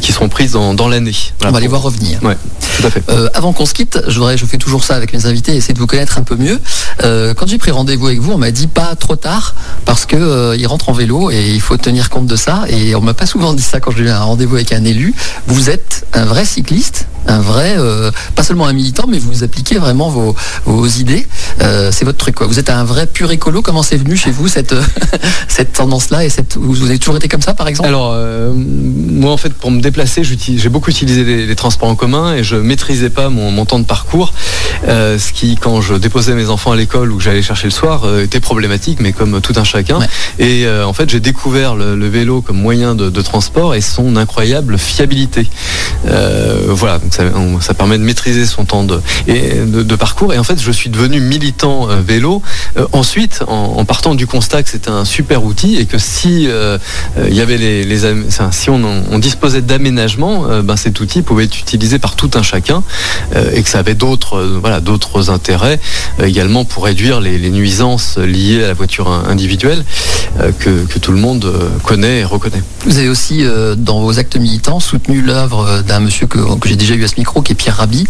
qui 0.00 0.12
seront 0.12 0.28
prises 0.28 0.52
dans, 0.52 0.88
l'année. 0.88 1.16
On 1.44 1.50
va 1.50 1.60
les 1.60 1.68
voir 1.68 1.82
revenir. 1.82 2.22
Ouais, 2.22 2.36
tout 2.78 2.86
à 2.86 2.90
fait. 2.90 3.02
avant 3.34 3.52
qu'on 3.52 3.66
se 3.66 3.74
quitte, 3.74 4.00
je 4.08 4.18
voudrais, 4.18 4.38
je 4.38 4.46
fais 4.46 4.56
toujours 4.56 4.84
ça 4.84 4.94
avec 4.94 5.12
mes 5.12 5.26
invités, 5.26 5.54
essayer 5.54 5.74
de 5.74 5.78
vous 5.78 5.86
connaître 5.86 6.18
un 6.18 6.22
peu 6.22 6.36
mieux. 6.36 6.58
quand 7.02 7.46
j'ai 7.46 7.58
pris 7.58 7.70
rendez-vous 7.70 8.06
avec 8.06 8.20
vous, 8.20 8.32
on 8.32 8.38
m'a 8.38 8.50
dit 8.50 8.68
pas 8.68 8.94
trop 8.96 9.16
tard 9.16 9.54
parce 9.84 10.06
que 10.06 10.56
il 10.56 10.66
rentre 10.66 10.88
en 10.88 10.92
vélo 10.92 11.30
et 11.30 11.50
il 11.50 11.60
faut 11.60 11.76
tenir 11.76 12.10
compte 12.10 12.26
de 12.26 12.36
ça 12.36 12.59
et 12.68 12.94
on 12.94 13.00
m'a 13.00 13.14
pas 13.14 13.26
souvent 13.26 13.54
dit 13.54 13.62
ça 13.62 13.80
quand 13.80 13.90
j'ai 13.90 14.04
eu 14.04 14.08
un 14.08 14.20
rendez-vous 14.20 14.56
avec 14.56 14.72
un 14.72 14.84
élu. 14.84 15.14
Vous 15.46 15.70
êtes 15.70 16.06
un 16.12 16.24
vrai 16.24 16.44
cycliste, 16.44 17.06
un 17.26 17.40
vrai, 17.40 17.74
euh, 17.78 18.10
pas 18.34 18.42
seulement 18.42 18.66
un 18.66 18.72
militant, 18.72 19.04
mais 19.08 19.18
vous 19.18 19.44
appliquez 19.44 19.78
vraiment 19.78 20.08
vos, 20.08 20.86
idées. 20.86 21.26
Euh, 21.60 21.90
c'est 21.92 22.04
votre 22.04 22.18
truc, 22.18 22.34
quoi. 22.34 22.46
Vous 22.46 22.58
êtes 22.58 22.70
un 22.70 22.84
vrai 22.84 23.06
pur 23.06 23.30
écolo. 23.30 23.62
Comment 23.62 23.82
c'est 23.82 23.96
venu 23.96 24.16
chez 24.16 24.30
vous 24.30 24.48
cette, 24.48 24.74
cette 25.48 25.72
tendance-là 25.72 26.24
et 26.24 26.28
cette, 26.28 26.56
vous 26.56 26.84
avez 26.84 26.98
toujours 26.98 27.16
été 27.16 27.28
comme 27.28 27.42
ça, 27.42 27.54
par 27.54 27.68
exemple? 27.68 27.88
Alors, 27.88 28.12
euh, 28.12 28.52
moi, 28.54 29.30
en 29.30 29.36
fait, 29.36 29.52
pour 29.52 29.70
me 29.70 29.80
déplacer, 29.80 30.22
j'ai 30.24 30.68
beaucoup 30.68 30.90
utilisé 30.90 31.24
les, 31.24 31.56
transports 31.56 31.88
en 31.88 31.94
commun 31.94 32.34
et 32.34 32.42
je 32.42 32.56
maîtrisais 32.56 33.10
pas 33.10 33.28
mon, 33.28 33.64
temps 33.66 33.78
de 33.78 33.84
parcours, 33.84 34.32
ce 34.86 35.32
qui, 35.32 35.56
quand 35.56 35.80
je 35.80 35.94
déposais 35.94 36.34
mes 36.34 36.48
enfants 36.48 36.72
à 36.72 36.76
l'école 36.76 37.12
ou 37.12 37.20
j'allais 37.20 37.42
chercher 37.42 37.66
le 37.66 37.72
soir, 37.72 38.02
était 38.18 38.40
problématique, 38.40 38.98
mais 39.00 39.12
comme 39.12 39.40
tout 39.40 39.52
un 39.56 39.64
chacun. 39.64 39.98
Et 40.38 40.66
en 40.68 40.92
fait, 40.92 41.10
j'ai 41.10 41.20
découvert 41.20 41.74
le, 41.74 42.08
vélo 42.08 42.40
comme 42.50 42.62
moyen 42.62 42.96
de, 42.96 43.22
transport 43.22 43.76
et 43.76 43.80
son 43.80 44.16
incroyable 44.16 44.76
fiabilité. 44.76 45.48
voilà, 46.68 46.98
ça, 47.60 47.74
permet 47.74 47.96
de 47.96 48.02
maîtriser 48.02 48.44
son 48.44 48.64
temps 48.64 48.82
de, 48.82 49.00
parcours. 49.94 50.34
Et 50.34 50.38
en 50.38 50.42
fait, 50.42 50.60
je 50.60 50.72
suis 50.72 50.90
devenu 50.90 51.20
militant 51.20 51.88
euh, 51.88 52.00
vélo. 52.04 52.42
Euh, 52.76 52.86
ensuite, 52.90 53.44
en, 53.46 53.84
partant 53.84 54.16
du 54.16 54.26
constat 54.26 54.64
que 54.64 54.70
c'était 54.70 54.90
un 54.90 55.04
super 55.04 55.44
outil 55.44 55.76
et 55.76 55.86
que 55.86 55.98
si 55.98 56.48
euh, 56.48 56.76
y 57.30 57.40
avait 57.40 57.56
les, 57.56 57.98
si 58.50 58.70
on, 58.70 59.18
disposait 59.20 59.62
d'aménagement, 59.62 60.62
ben 60.64 60.76
cet 60.76 60.98
outil 60.98 61.22
pouvait 61.22 61.44
être 61.44 61.60
utilisé 61.60 62.00
par 62.00 62.16
tout 62.16 62.30
un 62.34 62.42
chacun 62.42 62.82
et 63.54 63.62
que 63.62 63.68
ça 63.68 63.78
avait 63.78 63.94
d'autres 63.94 64.42
voilà 64.62 64.80
d'autres 64.80 65.28
intérêts 65.28 65.78
également 66.22 66.64
pour 66.64 66.84
réduire 66.84 67.20
les, 67.20 67.50
nuisances 67.50 68.16
liées 68.16 68.64
à 68.64 68.68
la 68.68 68.74
voiture 68.74 69.10
individuelle 69.28 69.84
que, 70.58 70.84
que, 70.86 70.98
tout 70.98 71.12
le 71.12 71.18
monde 71.18 71.52
connaît 71.84 72.20
et 72.20 72.24
reconnaît. 72.24 72.39
Vous 72.86 72.98
avez 72.98 73.08
aussi 73.08 73.44
dans 73.76 74.00
vos 74.00 74.18
actes 74.18 74.36
militants 74.36 74.80
soutenu 74.80 75.20
l'œuvre 75.20 75.82
d'un 75.86 76.00
monsieur 76.00 76.26
que, 76.26 76.38
que 76.58 76.68
j'ai 76.68 76.76
déjà 76.76 76.94
eu 76.94 77.04
à 77.04 77.08
ce 77.08 77.16
micro, 77.18 77.42
qui 77.42 77.52
est 77.52 77.54
Pierre 77.54 77.76
Rabhi, 77.76 78.06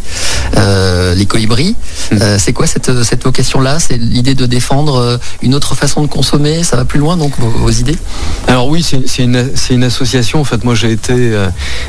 euh, 0.57 1.15
les 1.15 1.27
colibris. 1.27 1.77
Euh, 2.13 2.37
c'est 2.39 2.53
quoi 2.53 2.67
cette, 2.67 3.03
cette 3.03 3.25
vocation-là? 3.25 3.79
C'est 3.79 3.97
l'idée 3.97 4.35
de 4.35 4.47
défendre 4.47 4.97
euh, 4.97 5.17
une 5.43 5.55
autre 5.55 5.75
façon 5.75 6.03
de 6.03 6.07
consommer? 6.07 6.63
Ça 6.63 6.77
va 6.77 6.85
plus 6.85 6.99
loin, 6.99 7.17
donc, 7.17 7.33
vos, 7.39 7.71
idées? 7.71 7.97
Alors 8.47 8.69
oui, 8.69 8.83
c'est 8.83 9.23
une, 9.23 9.51
une, 9.71 9.85
association. 9.85 10.41
En 10.41 10.45
fait, 10.45 10.65
moi, 10.65 10.75
j'ai 10.75 10.93
été, 10.93 11.37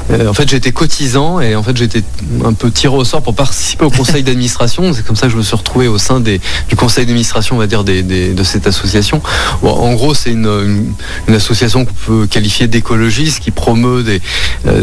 en 0.10 0.34
fait, 0.34 0.54
été 0.54 0.72
cotisant 0.72 1.40
et 1.40 1.56
en 1.56 1.64
fait, 1.64 1.76
j'ai 1.76 1.86
été 1.86 2.04
un 2.46 2.54
peu 2.54 2.72
tiré 2.72 2.96
au 2.96 3.04
sort 3.04 3.22
pour 3.22 3.36
participer 3.36 3.86
au 3.86 3.90
conseil 3.90 4.24
d'administration. 4.32 4.94
C'est 4.94 5.06
comme 5.06 5.16
ça 5.16 5.28
que 5.28 5.34
je 5.34 5.38
me 5.38 5.44
suis 5.44 5.56
retrouvé 5.56 5.88
au 5.88 5.98
sein 5.98 6.20
des, 6.20 6.40
du 6.70 6.76
conseil 6.76 7.06
d'administration, 7.06 7.56
on 7.56 7.60
va 7.60 7.68
dire, 7.68 7.84
des, 7.84 8.04
de 8.04 8.44
cette 8.44 8.68
association. 8.68 9.22
en 9.64 9.94
gros, 9.94 10.14
c'est 10.14 10.32
une, 10.32 10.94
une, 11.28 11.36
association 11.36 11.86
qu'on 11.86 11.94
peut 11.94 12.28
qualifier 12.32 12.67
d'écologiste 12.67 13.39
qui 13.39 13.52
promeut 13.52 14.04
des, 14.04 14.22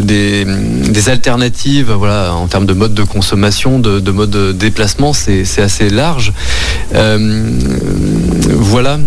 des, 0.01 0.45
des 0.45 1.09
alternatives 1.09 1.91
voilà, 1.91 2.33
en 2.33 2.47
termes 2.47 2.65
de 2.65 2.73
mode 2.73 2.93
de 2.93 3.03
consommation, 3.03 3.79
de, 3.79 3.99
de 3.99 4.11
mode 4.11 4.29
de 4.29 4.51
déplacement, 4.51 5.11
c'est 5.13 5.43
assez 5.61 5.89
large. 5.89 6.31
voilà. 8.53 8.99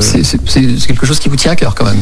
C'est 0.00 0.86
quelque 0.86 1.06
chose 1.06 1.18
qui 1.18 1.28
vous 1.28 1.36
tient 1.36 1.52
à 1.52 1.56
cœur 1.56 1.74
quand 1.74 1.84
même. 1.84 2.00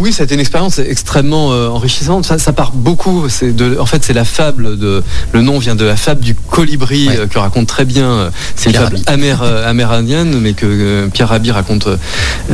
oui, 0.00 0.12
ça 0.12 0.22
a 0.22 0.24
été 0.24 0.34
une 0.34 0.40
expérience 0.40 0.78
extrêmement 0.78 1.48
enrichissante. 1.48 2.24
Ça, 2.24 2.38
ça, 2.38 2.52
part 2.52 2.72
beaucoup. 2.72 3.26
De, 3.42 3.78
en 3.78 3.86
fait, 3.86 4.02
c'est 4.02 4.12
la 4.12 4.24
fable 4.24 4.78
de. 4.78 5.02
Le 5.32 5.42
nom 5.42 5.58
vient 5.58 5.76
de 5.76 5.84
la 5.84 5.96
fable 5.96 6.20
du 6.20 6.34
colibri 6.34 7.08
que 7.30 7.38
raconte 7.38 7.66
très 7.66 7.84
bien. 7.84 8.30
C'est 8.56 8.70
une 8.70 8.76
fable 8.76 8.98
amérindienne, 9.06 10.40
mais 10.40 10.54
que 10.54 11.08
Pierre 11.12 11.28
Rabhi 11.28 11.50
raconte 11.50 11.88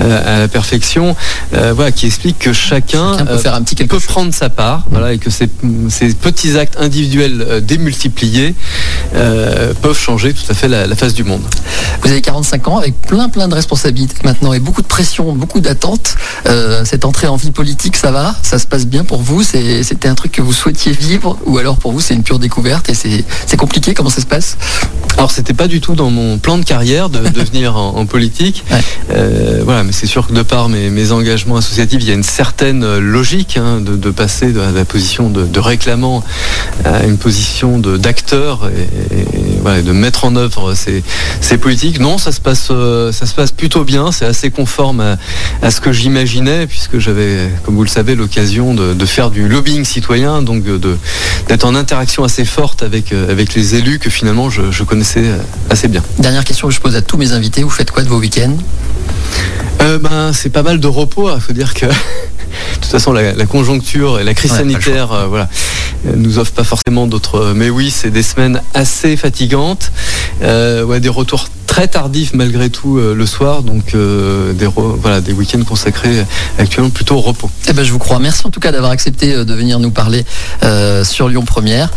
à 0.00 0.38
la 0.40 0.48
perfection. 0.48 1.14
voilà, 1.52 1.92
qui 1.92 2.06
explique 2.06 2.38
que 2.38 2.52
chacun, 2.56 3.16
peut, 3.24 3.38
faire 3.38 3.54
un 3.54 3.62
petit 3.62 3.76
peut 3.86 4.00
prendre 4.00 4.34
sa 4.34 4.50
part, 4.50 4.84
voilà, 4.90 5.12
et 5.12 5.18
que 5.18 5.30
ces, 5.30 5.46
petits 5.46 6.58
actes 6.58 6.76
individuels 6.78 7.62
démultipliés 7.62 8.54
peuvent 9.12 9.98
changer 9.98 10.34
tout 10.34 10.50
à 10.50 10.54
fait 10.54 10.68
la, 10.68 10.94
face 10.96 11.14
du 11.14 11.24
monde. 11.24 11.42
Vous 12.02 12.10
avez 12.10 12.20
45 12.20 12.68
ans 12.68 12.78
avec 12.78 13.00
plein 13.02 13.28
plein 13.28 13.48
de 13.48 13.54
responsabilités 13.54 14.16
maintenant 14.24 14.52
et 14.52 14.60
beaucoup 14.60 14.82
de 14.82 14.86
pression, 14.86 15.32
beaucoup 15.32 15.60
d'attentes. 15.60 16.16
cette 16.84 17.04
entrée 17.04 17.26
en 17.26 17.36
vie 17.36 17.50
politique, 17.50 17.96
ça 17.96 18.10
va 18.10 18.34
Ça 18.42 18.58
se 18.58 18.66
passe 18.66 18.86
bien 18.86 19.04
pour 19.04 19.22
vous 19.22 19.42
C'était 19.42 20.08
un 20.08 20.14
truc 20.14 20.32
que 20.32 20.42
vous 20.42 20.52
souhaitiez 20.52 20.92
vivre 20.92 21.38
ou 21.44 21.58
alors 21.58 21.76
pour 21.76 21.92
vous 21.92 22.00
c'est 22.00 22.14
une 22.14 22.22
pure 22.22 22.38
découverte 22.38 22.88
et 22.88 22.94
c'est 22.94 23.56
compliqué 23.56 23.94
Comment 23.94 24.10
ça 24.10 24.20
se 24.20 24.26
passe? 24.26 24.56
Alors 25.16 25.30
c'était 25.30 25.54
pas 25.54 25.68
du 25.68 25.80
tout 25.80 25.94
dans 25.94 26.10
mon 26.10 26.38
plan 26.38 26.58
de 26.58 26.64
carrière 26.64 27.08
de 27.08 27.26
devenir 27.28 27.76
en, 27.76 28.06
politique. 28.06 28.64
voilà, 29.08 29.82
mais 29.84 29.92
c'est 29.92 30.06
sûr 30.06 30.26
que 30.26 30.32
de 30.32 30.42
par 30.42 30.68
mes, 30.68 31.12
engagements 31.12 31.56
associatifs, 31.56 31.98
il 32.00 32.08
y 32.08 32.10
a 32.10 32.14
une 32.14 32.22
certaine 32.22 32.45
logique 33.00 33.56
hein, 33.56 33.80
de, 33.80 34.10
passer 34.10 34.52
de 34.52 34.60
la 34.60 34.84
position 34.84 35.30
de, 35.30 35.58
réclamant 35.58 36.22
à 36.84 37.04
une 37.04 37.18
position 37.18 37.78
d'acteur 37.78 38.68
et, 38.68 39.82
de 39.82 39.92
mettre 39.92 40.24
en 40.24 40.36
œuvre 40.36 40.74
ces, 40.74 41.02
politiques. 41.58 41.98
Non, 41.98 42.18
ça 42.18 42.32
se 42.32 42.40
passe, 42.40 42.68
euh, 42.70 43.10
ça 43.12 43.26
se 43.26 43.34
passe 43.34 43.50
plutôt 43.50 43.84
bien. 43.84 44.12
C'est 44.12 44.26
assez 44.26 44.50
conforme 44.50 45.16
à, 45.62 45.70
ce 45.70 45.80
que 45.80 45.92
j'imaginais, 45.92 46.66
puisque 46.66 46.98
j'avais, 46.98 47.50
comme 47.64 47.74
vous 47.74 47.82
le 47.82 47.88
savez, 47.88 48.14
l'occasion 48.14 48.74
de, 48.74 49.06
faire 49.06 49.30
du 49.30 49.48
lobbying 49.48 49.84
citoyen, 49.84 50.42
donc 50.42 50.64
d'être 51.48 51.64
en 51.64 51.74
interaction 51.74 52.24
assez 52.24 52.44
forte 52.44 52.82
avec, 52.82 53.12
euh, 53.12 53.30
avec 53.30 53.54
les 53.54 53.76
élus 53.76 53.98
que 53.98 54.10
finalement 54.10 54.50
je, 54.50 54.70
je 54.72 54.82
connaissais 54.82 55.24
assez 55.70 55.88
bien. 55.88 56.02
Dernière 56.18 56.44
question 56.44 56.68
que 56.68 56.74
je 56.74 56.80
pose 56.80 56.96
à 56.96 57.02
tous 57.02 57.16
mes 57.16 57.32
invités. 57.32 57.62
Vous 57.62 57.70
faites 57.70 57.90
quoi 57.90 58.02
de 58.02 58.08
vos 58.08 58.18
week-ends? 58.18 58.56
Euh, 59.80 59.98
ben, 59.98 60.32
C'est 60.32 60.50
pas 60.50 60.62
mal 60.62 60.80
de 60.80 60.86
repos. 60.86 61.30
Il 61.34 61.40
faut 61.40 61.52
dire 61.52 61.74
que 61.74 61.86
de 62.76 62.80
toute 62.80 62.90
façon, 62.90 63.12
la, 63.12 63.46
conjoncture 63.46 64.18
et 64.18 64.24
la 64.24 64.34
crise 64.34 64.52
sanitaire 64.52 65.12
euh, 65.12 65.26
voilà, 65.26 65.48
nous 66.14 66.38
offrent 66.38 66.52
pas 66.52 66.64
forcément 66.64 67.06
d'autres. 67.06 67.52
Mais 67.54 67.70
oui, 67.70 67.90
c'est 67.90 68.10
des 68.10 68.22
semaines 68.22 68.60
assez 68.74 69.16
fatigantes. 69.16 69.92
Euh, 70.42 70.84
ouais, 70.84 71.00
des 71.00 71.08
retours 71.08 71.46
très 71.66 71.88
tardif 71.88 72.32
malgré 72.32 72.70
tout 72.70 72.96
euh, 72.96 73.14
le 73.14 73.26
soir, 73.26 73.62
donc 73.62 73.94
euh, 73.94 74.54
des, 74.54 74.66
voilà, 74.66 75.20
des 75.20 75.32
week-ends 75.32 75.62
consacrés 75.62 76.24
actuellement 76.58 76.88
plutôt 76.88 77.16
au 77.16 77.20
repos. 77.20 77.50
Eh 77.68 77.74
ben, 77.74 77.84
je 77.84 77.92
vous 77.92 77.98
crois. 77.98 78.18
Merci 78.18 78.46
en 78.46 78.50
tout 78.50 78.60
cas 78.60 78.72
d'avoir 78.72 78.92
accepté 78.92 79.34
euh, 79.34 79.44
de 79.44 79.52
venir 79.52 79.78
nous 79.78 79.90
parler 79.90 80.24
sur 81.04 81.28
Lyon 81.28 81.44
Première. 81.44 81.90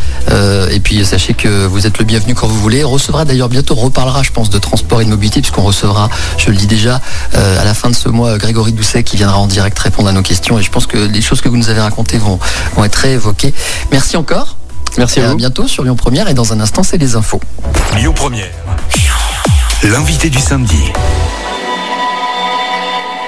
et 0.72 0.80
puis 0.80 1.06
sachez 1.06 1.34
que 1.34 1.66
vous 1.66 1.88
êtes 1.88 1.98
le 1.98 2.06
bienvenu 2.06 2.36
quand 2.36 2.48
vous 2.48 2.60
voulez. 2.60 2.84
On 2.84 2.90
recevra 2.90 3.26
d'ailleurs 3.26 3.50
bientôt, 3.50 3.76
on 3.78 3.82
reparlera 3.82 4.22
je 4.22 4.32
pense 4.32 4.50
de 4.50 4.58
transport 4.58 5.02
et 5.02 5.06
de 5.06 5.10
mobilité 5.10 5.42
puisqu'on 5.42 5.64
recevra, 5.64 6.10
je 6.38 6.50
le 6.50 6.58
dis 6.58 6.68
déjà, 6.68 7.02
à 7.34 7.64
la 7.64 7.74
fin 7.74 7.90
de 7.90 7.96
ce 7.96 8.10
mois, 8.10 8.38
Grégory 8.38 8.74
Doucet 8.74 9.04
qui 9.04 9.18
viendra 9.18 9.38
en 9.38 9.48
direct 9.48 9.78
répondre 9.80 10.10
à 10.10 10.12
nos 10.12 10.22
questions. 10.22 10.49
Et 10.58 10.64
je 10.64 10.72
pense 10.72 10.88
que 10.88 10.98
les 10.98 11.22
choses 11.22 11.42
que 11.42 11.50
vous 11.50 11.58
nous 11.58 11.70
avez 11.70 11.82
racontées 11.82 12.18
vont, 12.18 12.40
vont 12.76 12.84
être 12.84 12.96
réévoquées. 12.96 13.54
Merci 13.92 14.18
encore. 14.18 14.58
Merci 14.98 15.20
à, 15.20 15.30
à 15.30 15.36
bientôt 15.36 15.68
sur 15.68 15.84
Lyon 15.84 15.96
Première 15.96 16.28
et 16.30 16.34
dans 16.34 16.52
un 16.52 16.60
instant 16.60 16.82
c'est 16.82 16.98
les 16.98 17.16
infos. 17.16 17.42
Lyon 17.96 18.14
Première 18.14 18.50
l'invité 19.84 20.30
du 20.30 20.40
samedi. 20.40 20.92